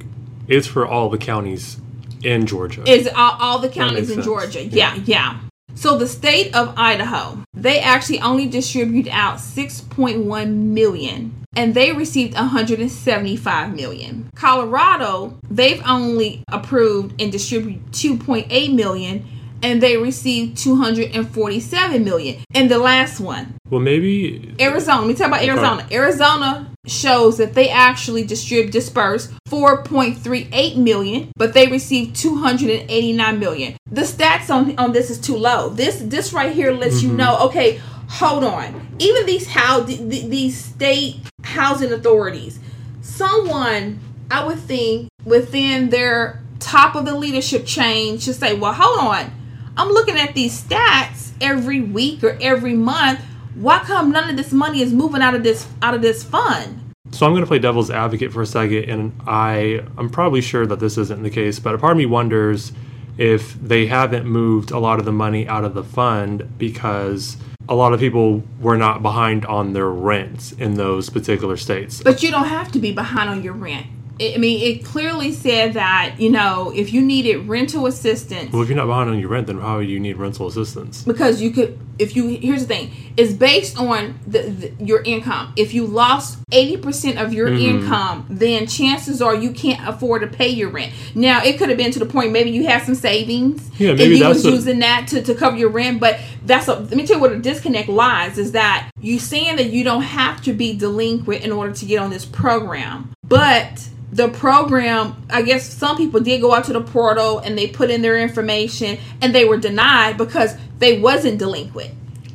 [0.48, 1.80] it's for all the counties
[2.24, 2.84] in Georgia.
[2.90, 4.26] Is all, all the counties in sense.
[4.26, 4.64] Georgia?
[4.64, 5.40] Yeah, yeah.
[5.76, 12.34] So the state of Idaho, they actually only distribute out 6.1 million and they received
[12.34, 14.30] 175 million.
[14.36, 19.26] Colorado, they've only approved and distributed 2.8 million
[19.64, 22.44] and they received 247 million.
[22.54, 25.02] And the last one, well, maybe Arizona.
[25.02, 25.88] Let me talk about Arizona.
[25.92, 33.76] Arizona shows that they actually distribute disperse 4.38 million, but they received 289 million.
[33.90, 35.70] The stats on on this is too low.
[35.70, 37.18] This this right here lets you mm-hmm.
[37.18, 37.40] know.
[37.48, 38.96] Okay, hold on.
[39.00, 42.60] Even these how these state housing authorities,
[43.02, 44.00] someone
[44.32, 49.32] I would think within their top of the leadership chain should say, well, hold on.
[49.78, 53.20] I'm looking at these stats every week or every month.
[53.56, 56.82] Why come none of this money is moving out of this out of this fund?
[57.12, 60.66] So I'm going to play devil's advocate for a second, and I I'm probably sure
[60.66, 62.72] that this isn't the case, but a part of me wonders
[63.18, 67.76] if they haven't moved a lot of the money out of the fund because a
[67.76, 72.02] lot of people were not behind on their rents in those particular states.
[72.04, 73.88] But you don't have to be behind on your rent.
[74.20, 78.54] I mean, it clearly said that you know if you needed rental assistance.
[78.54, 81.04] Well, if you're not behind on your rent, then how do you need rental assistance?
[81.04, 85.54] Because you could, if you here's the thing, it's based on the, the your income.
[85.56, 87.84] If you lost eighty percent of your Mm-hmm.
[87.84, 90.94] income, then chances are you can't afford to pay your rent.
[91.14, 94.00] Now, it could have been to the point maybe you had some savings, Yeah, and
[94.00, 96.00] you was what- using that to, to cover your rent.
[96.00, 99.56] But that's a, let me tell you what a disconnect lies is that you saying
[99.58, 103.88] that you don't have to be delinquent in order to get on this program, but
[104.12, 107.90] the program i guess some people did go out to the portal and they put
[107.90, 111.94] in their information and they were denied because they wasn't delinquent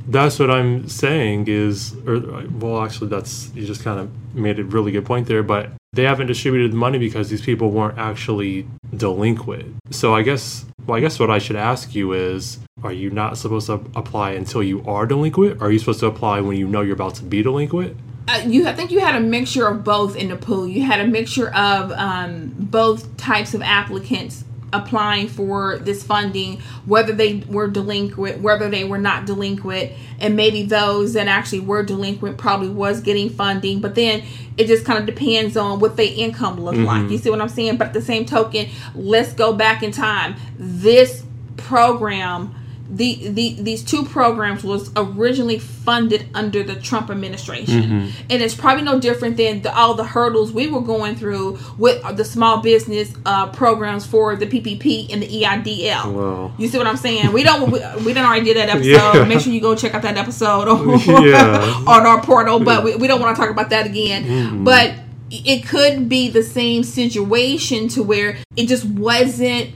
[0.09, 2.19] That's what I'm saying is, or
[2.59, 5.43] well, actually, that's you just kind of made a really good point there.
[5.43, 9.77] But they haven't distributed the money because these people weren't actually delinquent.
[9.91, 13.39] So I guess, well, I guess what I should ask you is, are you not
[13.39, 15.61] supposed to apply until you are delinquent?
[15.63, 17.97] Are you supposed to apply when you know you're about to be delinquent?
[18.29, 21.01] uh, you i think you had a mixture of both in the pool you had
[21.01, 27.67] a mixture of um, both types of applicants applying for this funding whether they were
[27.67, 33.01] delinquent whether they were not delinquent and maybe those that actually were delinquent probably was
[33.01, 34.23] getting funding but then
[34.57, 37.03] it just kind of depends on what their income looked like.
[37.03, 37.13] Mm-hmm.
[37.13, 37.77] You see what i'm saying?
[37.77, 40.37] But at the same token let's go back in time.
[40.57, 41.25] This
[41.57, 42.55] program
[42.93, 48.83] the, the these two programs was originally funded under the Trump administration, and it's probably
[48.83, 53.13] no different than the, all the hurdles we were going through with the small business
[53.25, 56.53] uh, programs for the PPP and the EIDL.
[56.59, 57.33] You see what I'm saying?
[57.33, 59.15] We don't we, we done already did that episode.
[59.15, 59.25] Yeah.
[59.25, 60.89] Make sure you go check out that episode on,
[61.25, 61.85] Yeah.
[61.87, 64.65] on our portal, but we, we don't want to talk about that again.
[64.65, 64.95] But
[65.31, 69.71] it could be the same situation to where it just wasn't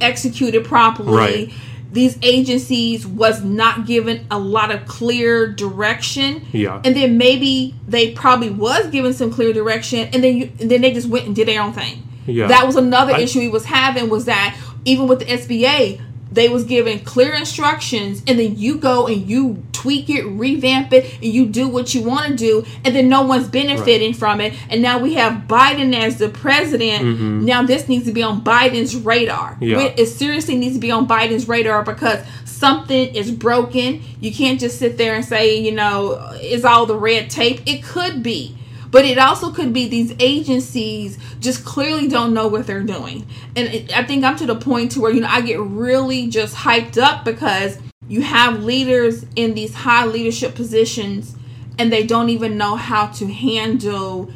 [0.00, 1.12] executed properly.
[1.14, 1.52] Right.
[1.94, 6.44] These agencies was not given a lot of clear direction.
[6.50, 6.82] Yeah.
[6.84, 10.80] And then maybe they probably was given some clear direction and then you and then
[10.80, 12.02] they just went and did their own thing.
[12.26, 12.48] Yeah.
[12.48, 16.00] That was another I- issue he was having was that even with the SBA,
[16.34, 21.14] they was given clear instructions and then you go and you tweak it, revamp it,
[21.16, 24.54] and you do what you want to do, and then no one's benefiting from it.
[24.70, 27.44] And now we have Biden as the president.
[27.44, 29.52] Now this needs to be on Biden's radar.
[29.54, 29.62] Mm-hmm.
[29.64, 29.80] Yeah.
[29.96, 34.00] It- seriously needs to be on Biden's radar because something is broken.
[34.20, 37.60] You can't just sit there and say, you know, is all the red tape.
[37.66, 38.56] It could be.
[38.94, 43.26] But it also could be these agencies just clearly don't know what they're doing.
[43.56, 46.28] And it, I think I'm to the point to where, you know, I get really
[46.28, 51.34] just hyped up because you have leaders in these high leadership positions
[51.76, 54.32] and they don't even know how to handle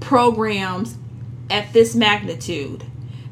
[0.00, 0.96] programs
[1.50, 2.82] at this magnitude.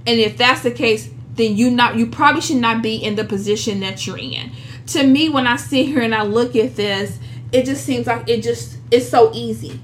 [0.06, 3.24] And if that's the case, then you not you probably should not be in the
[3.24, 4.52] position that you're in.
[4.88, 7.18] To me, when I sit here and I look at this,
[7.52, 9.80] it just seems like it just it's so easy.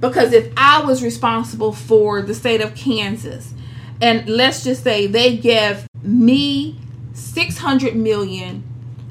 [0.00, 3.54] Because if I was responsible for the state of Kansas,
[4.00, 6.78] and let's just say they give me
[7.14, 8.62] 600 million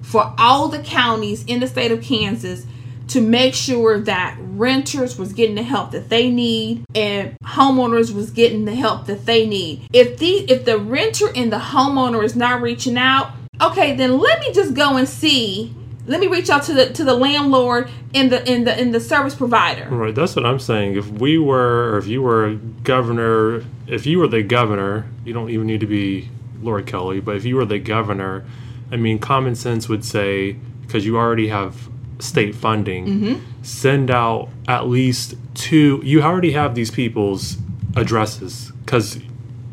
[0.01, 2.65] for all the counties in the state of Kansas
[3.07, 8.31] to make sure that renters was getting the help that they need and homeowners was
[8.31, 9.87] getting the help that they need.
[9.91, 14.39] If the if the renter and the homeowner is not reaching out, okay, then let
[14.39, 15.73] me just go and see.
[16.05, 18.99] Let me reach out to the to the landlord and the in the in the
[18.99, 19.87] service provider.
[19.89, 20.97] Right, that's what I'm saying.
[20.97, 25.49] If we were, or if you were governor, if you were the governor, you don't
[25.49, 26.29] even need to be
[26.61, 28.45] Laura Kelly, but if you were the governor,
[28.91, 31.89] I mean, common sense would say, because you already have
[32.19, 33.63] state funding, mm-hmm.
[33.63, 37.57] send out at least two, you already have these people's
[37.95, 39.19] addresses, because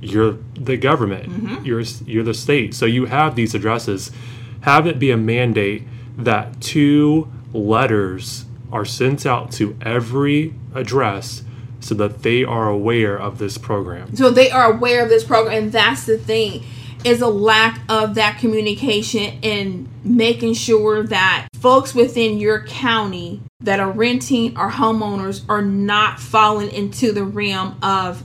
[0.01, 1.65] you're the government, mm-hmm.
[1.65, 4.11] you're, you're the state, so you have these addresses.
[4.63, 5.85] Have it be a mandate
[6.25, 11.43] that two letters are sent out to every address
[11.81, 14.15] so that they are aware of this program.
[14.15, 16.63] so they are aware of this program and that's the thing
[17.05, 23.81] is a lack of that communication and making sure that folks within your county that
[23.81, 28.23] are renting or homeowners are not falling into the realm of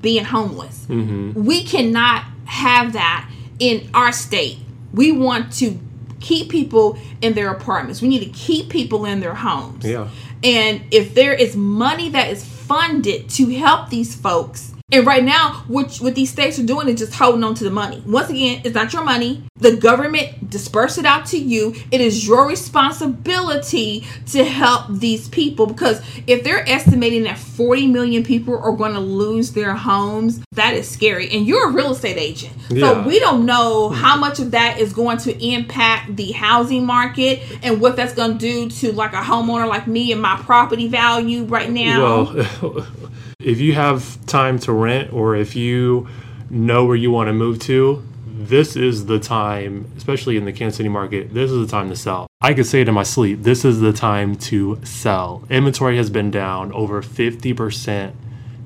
[0.00, 0.86] being homeless.
[0.86, 1.44] Mm-hmm.
[1.44, 4.58] We cannot have that in our state.
[4.92, 5.78] We want to
[6.20, 10.08] keep people in their apartments we need to keep people in their homes Yeah.
[10.42, 15.64] and if there is money that is funded to help these folks, and right now,
[15.68, 18.02] what, what these states are doing is just holding on to the money.
[18.06, 19.42] Once again, it's not your money.
[19.56, 21.74] The government disperse it out to you.
[21.90, 28.24] It is your responsibility to help these people because if they're estimating that 40 million
[28.24, 31.28] people are going to lose their homes, that is scary.
[31.32, 32.54] And you're a real estate agent.
[32.70, 37.42] So we don't know how much of that is going to impact the housing market
[37.62, 40.88] and what that's going to do to like a homeowner like me and my property
[40.88, 42.32] value right now.
[42.62, 42.86] Well,
[43.40, 46.08] If you have time to rent or if you
[46.50, 50.76] know where you want to move to, this is the time, especially in the Kansas
[50.76, 52.26] City market, this is the time to sell.
[52.40, 55.44] I could say it in my sleep, this is the time to sell.
[55.50, 58.12] Inventory has been down over 50%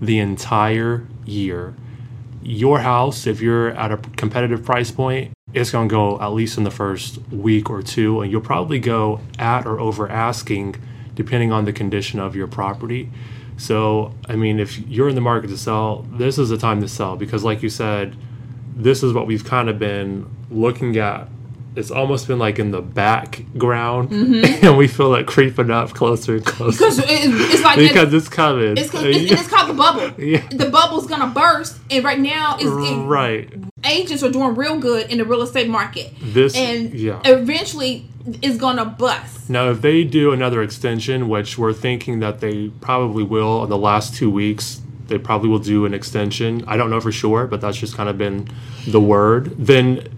[0.00, 1.74] the entire year.
[2.42, 6.56] Your house, if you're at a competitive price point, it's going to go at least
[6.56, 10.76] in the first week or two, and you'll probably go at or over asking
[11.14, 13.10] depending on the condition of your property.
[13.62, 16.88] So, I mean, if you're in the market to sell, this is the time to
[16.88, 18.16] sell because, like you said,
[18.74, 21.28] this is what we've kind of been looking at.
[21.76, 24.64] It's almost been like in the background, Mm-hmm.
[24.66, 28.28] and we feel it creeping up closer and closer Because it- it's like because it's
[28.28, 28.76] coming.
[28.76, 30.20] it's, it's, it's called the bubble.
[30.22, 30.44] Yeah.
[30.48, 33.48] The bubble's gonna burst, and right now, is it, right.
[33.93, 37.20] Agents are doing real good in the real estate market, This, and yeah.
[37.24, 38.07] eventually,
[38.40, 39.51] is gonna bust.
[39.51, 43.78] Now, if they do another extension, which we're thinking that they probably will in the
[43.78, 46.64] last two weeks, they probably will do an extension.
[46.66, 48.49] I don't know for sure, but that's just kind of been
[48.86, 49.55] the word.
[49.59, 50.09] Then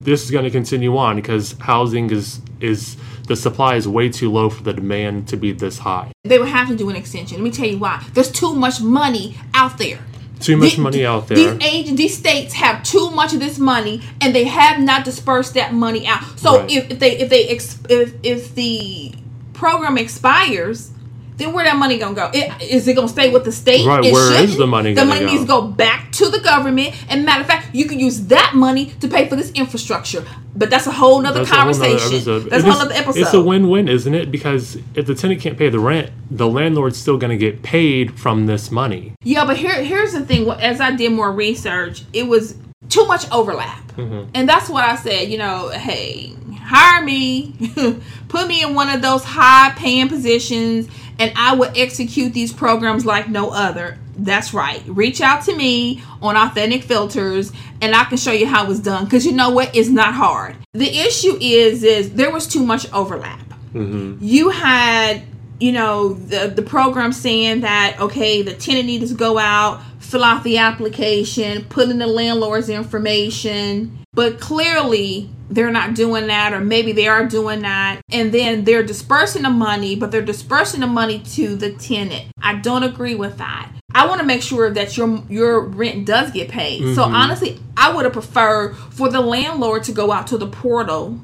[0.00, 4.30] this is going to continue on because housing is is the supply is way too
[4.30, 6.12] low for the demand to be this high.
[6.24, 7.38] They would have to do an extension.
[7.38, 8.04] Let me tell you why.
[8.12, 9.98] There's too much money out there.
[10.44, 11.36] Too much The- money out there.
[11.36, 15.54] These agents, these states have too much of this money, and they have not dispersed
[15.54, 16.22] that money out.
[16.38, 16.70] So Right.
[16.70, 19.12] if, if they if they ex, if if the
[19.54, 20.90] program expires,
[21.36, 22.30] then where that money gonna go?
[22.32, 23.86] It, is it gonna stay with the state?
[23.86, 24.58] Right, It where is shouldn't.
[24.58, 25.32] the money The gonna money go?
[25.32, 26.94] needs to go back to the government.
[27.08, 30.24] And matter of fact, you can use that money to pay for this infrastructure.
[30.56, 32.48] But that's a whole nother That's a whole nother conversation.
[32.48, 33.20] That's a whole is- nother episode.
[33.20, 34.30] It's a win-win, isn't it?
[34.30, 38.46] Because if the tenant can't pay the rent, the landlord's still to get paid from
[38.46, 39.14] this money.
[39.24, 40.48] Yeah, but here here's the thing.
[40.48, 42.54] As I did more research, it was
[42.88, 44.30] too much overlap, mm-hmm.
[44.34, 45.28] and that's what I said.
[45.28, 47.54] You know, hey, hire me,
[48.28, 50.88] put me in one of those high paying positions,
[51.18, 53.98] and I will execute these programs like no other.
[54.16, 54.82] That's right.
[54.86, 59.04] Reach out to me on Authentic Filters, and I can show you how it's done.
[59.04, 59.74] Because you know what?
[59.74, 60.56] It's not hard.
[60.72, 63.44] The issue is, is there was too much overlap
[63.74, 64.24] mm-hmm.
[64.24, 65.22] you had
[65.60, 70.24] you know the the program saying that okay the tenant needs to go out fill
[70.24, 76.60] out the application put in the landlord's information but clearly they're not doing that or
[76.60, 80.86] maybe they are doing that and then they're dispersing the money but they're dispersing the
[80.86, 82.30] money to the tenant.
[82.42, 83.70] I don't agree with that.
[83.94, 86.94] I want to make sure that your your rent does get paid.
[86.94, 87.14] So mm-hmm.
[87.14, 91.20] honestly i would have preferred for the landlord to go out to the portal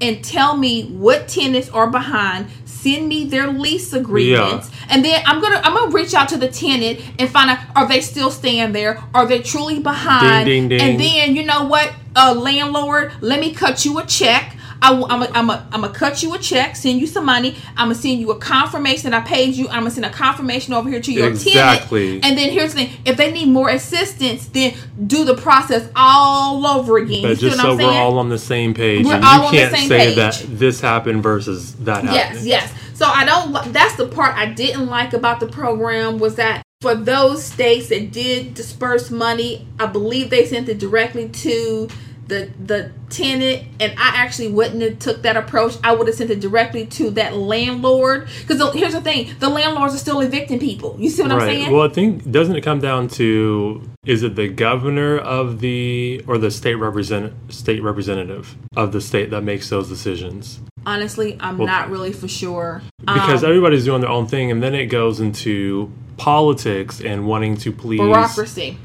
[0.00, 5.40] and tell me what tenants are behind send me their lease agreements and then i'm
[5.40, 8.72] gonna i'm gonna reach out to the tenant and find out are they still staying
[8.72, 9.02] there?
[9.14, 10.46] Are they truly behind?
[10.46, 10.80] Ding, ding, ding.
[10.80, 15.22] and then you know what uh landlord let me cut you a check I, am
[15.22, 17.56] a, I'm a, I'm a cut you a check, send you some money.
[17.76, 19.68] I'm gonna send you a confirmation that I paid you.
[19.68, 22.20] I'm gonna send a confirmation over here to your Exactly.
[22.20, 22.24] tenant.
[22.24, 24.74] And then here's the thing: if they need more assistance, then
[25.06, 27.22] do the process all over again.
[27.22, 29.52] But just so I'm we're all on the same page, We're and all you on
[29.52, 30.16] the can't same say page.
[30.16, 32.14] that this happened versus that happened.
[32.44, 32.44] yes.
[32.46, 32.74] yes.
[32.94, 33.72] So I don't.
[33.72, 38.10] That's the part I didn't like about the program was that for those states that
[38.10, 41.88] did disperse money, I believe they sent it directly to
[42.30, 45.74] the the tenant, and I actually wouldn't have took that approach.
[45.84, 48.28] I would have sent it directly to that landlord.
[48.40, 50.96] Because here's the thing: the landlords are still evicting people.
[50.98, 51.56] You see what I'm Right.
[51.56, 51.72] saying?
[51.72, 56.38] Well, I think doesn't it come down to is it the governor of the or
[56.38, 60.60] the state represent state representative of the state that makes those decisions?
[60.86, 62.80] Honestly, I'm not really for sure.
[63.00, 67.56] Because Um, everybody's doing their own thing, and then it goes into politics and wanting
[67.58, 68.78] to please bureaucracy.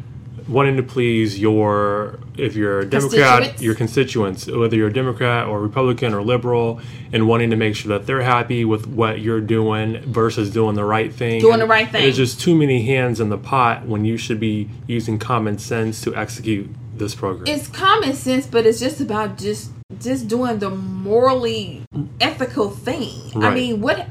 [0.48, 5.60] Wanting to please your if you're a Democrat, your constituents, whether you're a Democrat or
[5.60, 6.80] Republican or liberal,
[7.14, 10.86] and wanting to make sure that they're happy with what you're doing versus doing the
[10.86, 11.42] right thing.
[11.42, 12.04] Doing the right thing.
[12.04, 16.02] There's just too many hands in the pot when you should be using common sense
[16.02, 17.46] to execute this program.
[17.48, 21.84] it's common sense, but it's just about just just doing the morally
[22.20, 23.12] ethical thing.
[23.36, 24.08] I mean, what?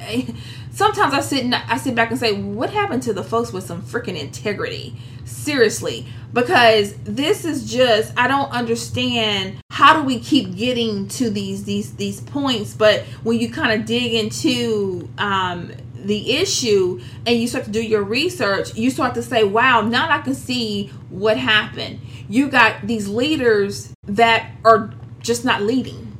[0.74, 3.64] Sometimes I sit and I sit back and say, what happened to the folks with
[3.64, 4.96] some freaking integrity?
[5.24, 11.64] Seriously, because this is just I don't understand how do we keep getting to these
[11.64, 17.46] these these points, but when you kind of dig into um the issue and you
[17.46, 21.38] start to do your research, you start to say, wow, now I can see what
[21.38, 22.00] happened.
[22.28, 26.16] You got these leaders that are just not leading.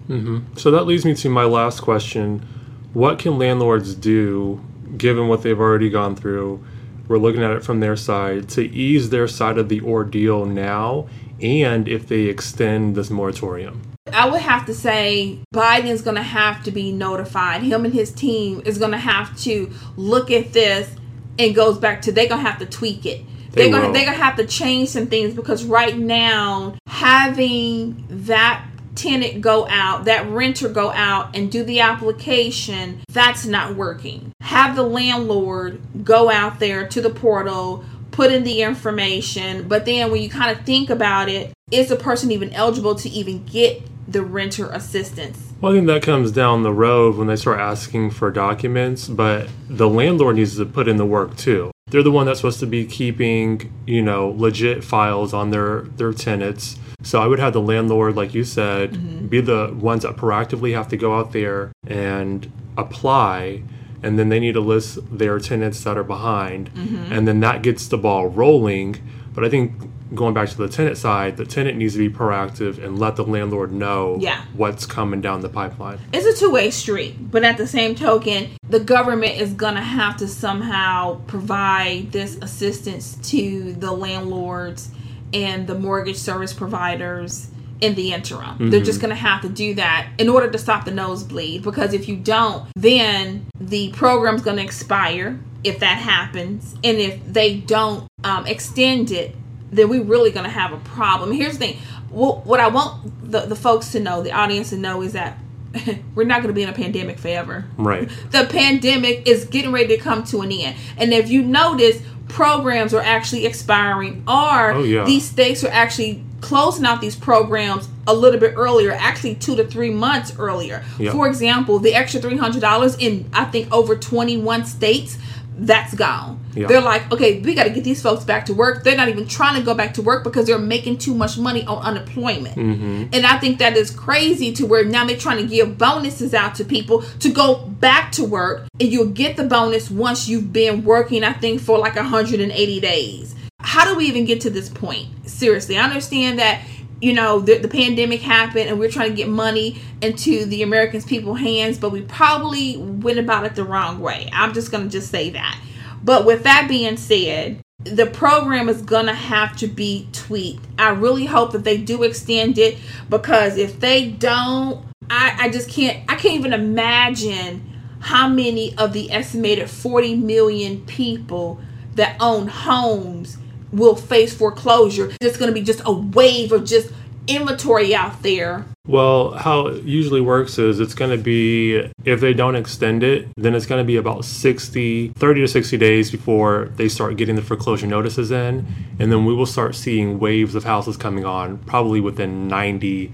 [0.57, 2.46] So that leads me to my last question.
[2.95, 4.64] What can landlords do,
[4.97, 6.64] given what they've already gone through?
[7.09, 11.09] We're looking at it from their side to ease their side of the ordeal now,
[11.42, 13.82] and if they extend this moratorium.
[14.12, 17.62] I would have to say Biden's going to have to be notified.
[17.62, 20.95] Him and his team is going to have to look at this
[21.38, 23.24] and goes back to they're gonna have to tweak it.
[23.51, 28.64] They They're they're gonna have to change some things because right now having that
[28.95, 34.32] tenant go out, that renter go out and do the application, that's not working.
[34.40, 40.11] Have the landlord go out there to the portal, put in the information, but then
[40.11, 43.82] when you kind of think about it, is the person even eligible to even get
[44.07, 45.53] the renter assistance?
[45.61, 49.49] Well, I think that comes down the road when they start asking for documents, but
[49.68, 51.70] the landlord needs to put in the work too.
[51.86, 56.12] They're the one that's supposed to be keeping, you know, legit files on their their
[56.12, 56.78] tenants.
[57.05, 59.26] So I would have the landlord, like you said, mm-hmm.
[59.26, 63.62] be the ones that proactively have to go out there and apply,
[64.02, 67.12] and then they need to list their tenants that are behind, mm-hmm.
[67.12, 68.96] and then that gets the ball rolling.
[69.34, 69.72] But I think
[70.14, 73.24] going back to the tenant side, the tenant needs to be proactive and let the
[73.24, 74.42] landlord know Yeah.
[74.55, 75.98] what's coming down the pipeline.
[76.12, 80.28] it's a two-way street but at the same token the government is gonna have to
[80.28, 84.90] somehow provide this assistance to the landlords
[85.35, 87.49] and the mortgage service providers
[87.80, 88.70] in the interim.
[88.70, 92.09] They're just gonna have to do that in order to stop the nosebleed because if
[92.09, 96.74] you don't then the program's gonna expire if that happens.
[96.85, 99.35] And if they don't um, extend it
[99.74, 101.32] then we're really going to have a problem.
[101.32, 101.76] Here's the thing:
[102.11, 105.39] what, what I want the, the folks to know, the audience to know, is that
[106.14, 107.64] we're not going to be in a pandemic forever.
[107.77, 108.09] Right.
[108.31, 112.93] The pandemic is getting ready to come to an end, and if you notice, programs
[112.95, 115.05] are actually expiring, or Oh, yeah.
[115.05, 119.64] these states are actually closing out these programs a little bit earlier, actually two to
[119.66, 120.85] three months earlier.
[120.99, 121.12] Yep.
[121.12, 125.16] For example, the extra three hundred dollars in I think over twenty one states.
[125.57, 126.40] That's gone.
[126.55, 126.66] Yeah.
[126.66, 128.84] They're like, okay, we got to get these folks back to work.
[128.84, 131.64] They're not even trying to go back to work because they're making too much money
[131.64, 132.57] on unemployment.
[132.57, 133.14] Mm-hmm.
[133.14, 136.55] And I think that is crazy to where now they're trying to give bonuses out
[136.57, 140.84] to people to go back to work, and you'll get the bonus once you've been
[140.84, 143.34] working, I think, for like 180 days.
[143.61, 145.09] How do we even get to this point?
[145.28, 146.62] Seriously, I understand that
[147.01, 151.05] you know the, the pandemic happened and we're trying to get money into the americans
[151.05, 154.28] people hands but we probably went about it the wrong way.
[154.32, 155.61] I'm just gonna just say that.
[156.03, 160.64] But with that being said the program is gonna have to be tweaked.
[160.78, 162.78] I really hope that they do extend it
[163.11, 167.70] because if they don't i, I just can't i can't even imagine
[168.01, 171.61] how many of the estimated 40 million people
[171.95, 173.38] that own homes
[173.75, 175.12] will face foreclosure.
[175.20, 176.93] It's going to be just a wave of just
[177.27, 178.66] inventory out there.
[178.87, 183.29] Well, how it usually works is it's going to be, if they don't extend it,
[183.37, 187.35] then it's going to be about 60, 30 to 60 days before they start getting
[187.35, 188.66] the foreclosure notices in.
[188.99, 193.11] And then we will start seeing waves of houses coming on probably within 90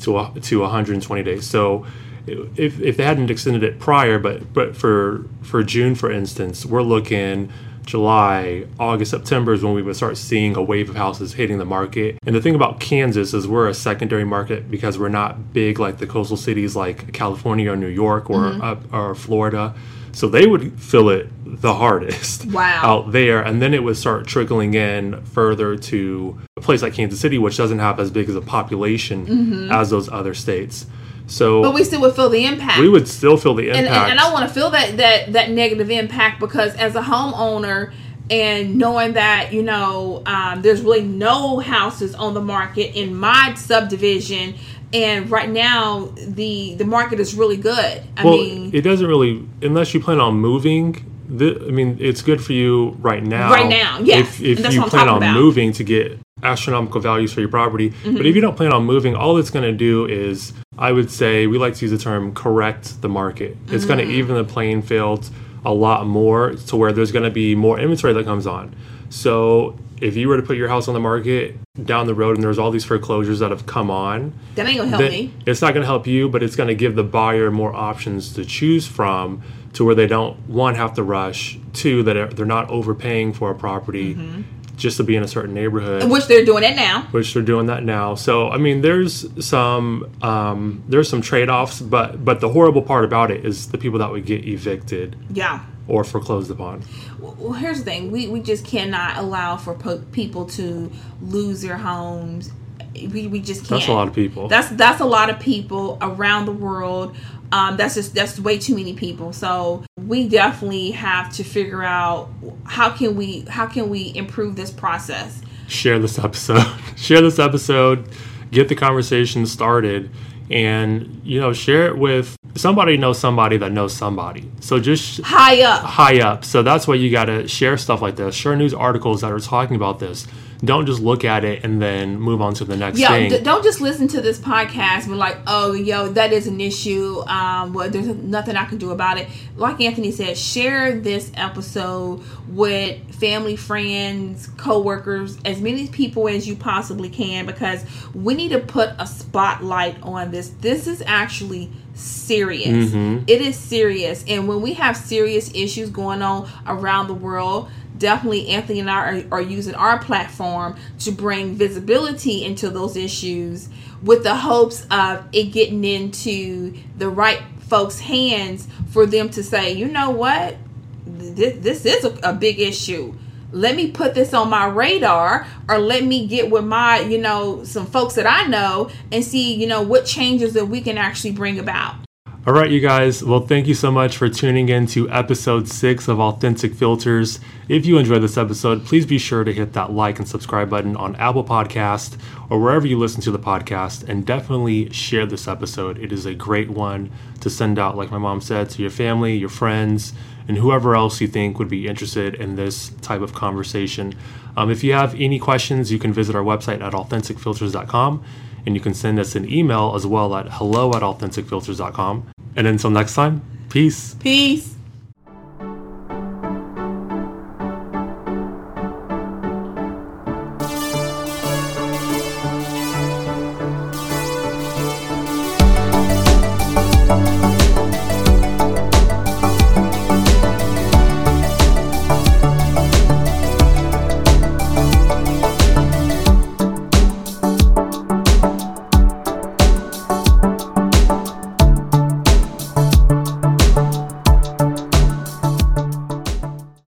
[0.00, 1.46] to, to 120 days.
[1.46, 1.86] So
[2.26, 6.82] if, if they hadn't extended it prior, but, but for, for June, for instance, we're
[6.82, 7.50] looking
[7.86, 11.64] July, August, September is when we would start seeing a wave of houses hitting the
[11.64, 12.18] market.
[12.26, 15.98] And the thing about Kansas is we're a secondary market because we're not big like
[15.98, 18.62] the coastal cities like California or New York or mm-hmm.
[18.62, 19.74] up or Florida.
[20.12, 22.80] So they would feel it the hardest Wow.
[22.82, 27.20] out there, and then it would start trickling in further to a place like Kansas
[27.20, 29.72] City, which doesn't have as big as a population mm-hmm.
[29.72, 30.86] as those other states.
[31.26, 32.80] So But we still would feel the impact.
[32.80, 34.10] we would still feel the and, impact.
[34.10, 37.92] and, and I want to feel that that that negative impact because as a homeowner
[38.30, 43.54] and knowing that you know um, there's really no houses on the market in my
[43.54, 44.54] subdivision
[44.92, 49.46] and right now the the market is really good i well, mean it doesn't really
[49.62, 51.10] unless you plan on moving.
[51.28, 53.50] The, I mean, it's good for you right now.
[53.50, 54.40] Right now, yes.
[54.40, 55.34] If, if you plan on about.
[55.34, 58.16] moving to get astronomical values for your property, Mm-hmm.
[58.16, 61.10] but if you don't plan on moving, all it's going to do is, I would
[61.10, 63.56] say, we like to use the term correct the market.
[63.68, 64.10] It's going to Mm.
[64.10, 65.30] even the playing field
[65.64, 68.74] a lot more to where there's going to be more inventory that comes on.
[69.08, 72.44] So if you were to put your house on the market down the road and
[72.44, 75.72] there's all these foreclosures that have come on, that ain't gonna help me it's not
[75.74, 78.86] going to help you, but it's going to give the buyer more options to choose
[78.86, 79.42] from
[79.72, 83.54] to where they don't one have to rush, two that they're not overpaying for a
[83.54, 84.42] property Mm-hmm.
[84.76, 86.08] just to be in a certain neighborhood.
[86.10, 88.14] which they're doing it now Which they're doing that now.
[88.14, 93.04] So I mean, there's some um, there's some trade offs, but but the horrible part
[93.04, 96.82] about it is the people that would get evicted yeah or foreclosed upon.
[97.18, 101.76] well here's the thing we, we just cannot allow for po- people to lose their
[101.76, 102.50] homes
[102.94, 104.48] we, we just can't That's a lot of people.
[104.48, 107.16] That's that's a lot of people around the world.
[107.52, 109.32] Um, that's just that's way too many people.
[109.32, 112.30] So we definitely have to figure out
[112.64, 115.42] how can we how can we improve this process.
[115.66, 116.66] share this episode.
[116.96, 118.08] share this episode.
[118.50, 120.10] Get the conversation started.
[120.50, 124.50] And you know share it with somebody knows somebody that knows somebody.
[124.60, 125.82] So just high up.
[125.82, 126.44] high up.
[126.44, 128.34] So that's why you got to share stuff like this.
[128.34, 130.26] Share news articles that are talking about this
[130.64, 133.40] don't just look at it and then move on to the next yeah, thing d-
[133.40, 137.22] don't just listen to this podcast and be like, oh, yo, that is an issue.
[137.26, 139.28] Um, well, there's nothing I can do about it.
[139.56, 146.56] Like Anthony said, share this episode with family, friends, co-workers, as many people as you
[146.56, 147.84] possibly can, because
[148.14, 150.48] we need to put a spotlight on this.
[150.60, 152.92] This is actually serious.
[153.28, 157.70] It is serious, and when we have serious issues going on around the world
[158.04, 163.70] definitely Anthony and I are, are, using our platform to bring visibility into those issues
[164.02, 169.72] with the hopes of it getting into the right folks' hands for them to say,
[169.72, 170.58] you know what,
[171.06, 173.14] this, this is a, a big issue.
[173.52, 177.64] Let me put this on my radar, or let me get with my, you know,
[177.64, 181.32] some folks that I know and see, you know, what changes that we can actually
[181.32, 182.03] bring about.
[182.46, 183.24] All right, you guys.
[183.24, 187.40] Well, thank you so much for tuning in to episode six of Authentic Filters.
[187.70, 190.94] If you enjoyed this episode, please be sure to hit that like and subscribe button
[190.94, 192.18] on Apple Podcast
[192.50, 195.96] or wherever you listen to the podcast, and definitely share this episode.
[195.96, 199.34] It is a great one to send out, like my mom said, to your family,
[199.34, 200.12] your friends,
[200.46, 204.14] and whoever else you think would be interested in this type of conversation.
[204.54, 208.22] Um, if you have any questions, you can visit our website at authenticfilters.com
[208.66, 212.28] and you can send us an email as well at hello at authenticfilters.com.
[212.56, 214.14] And until next time, peace.
[214.14, 214.73] Peace.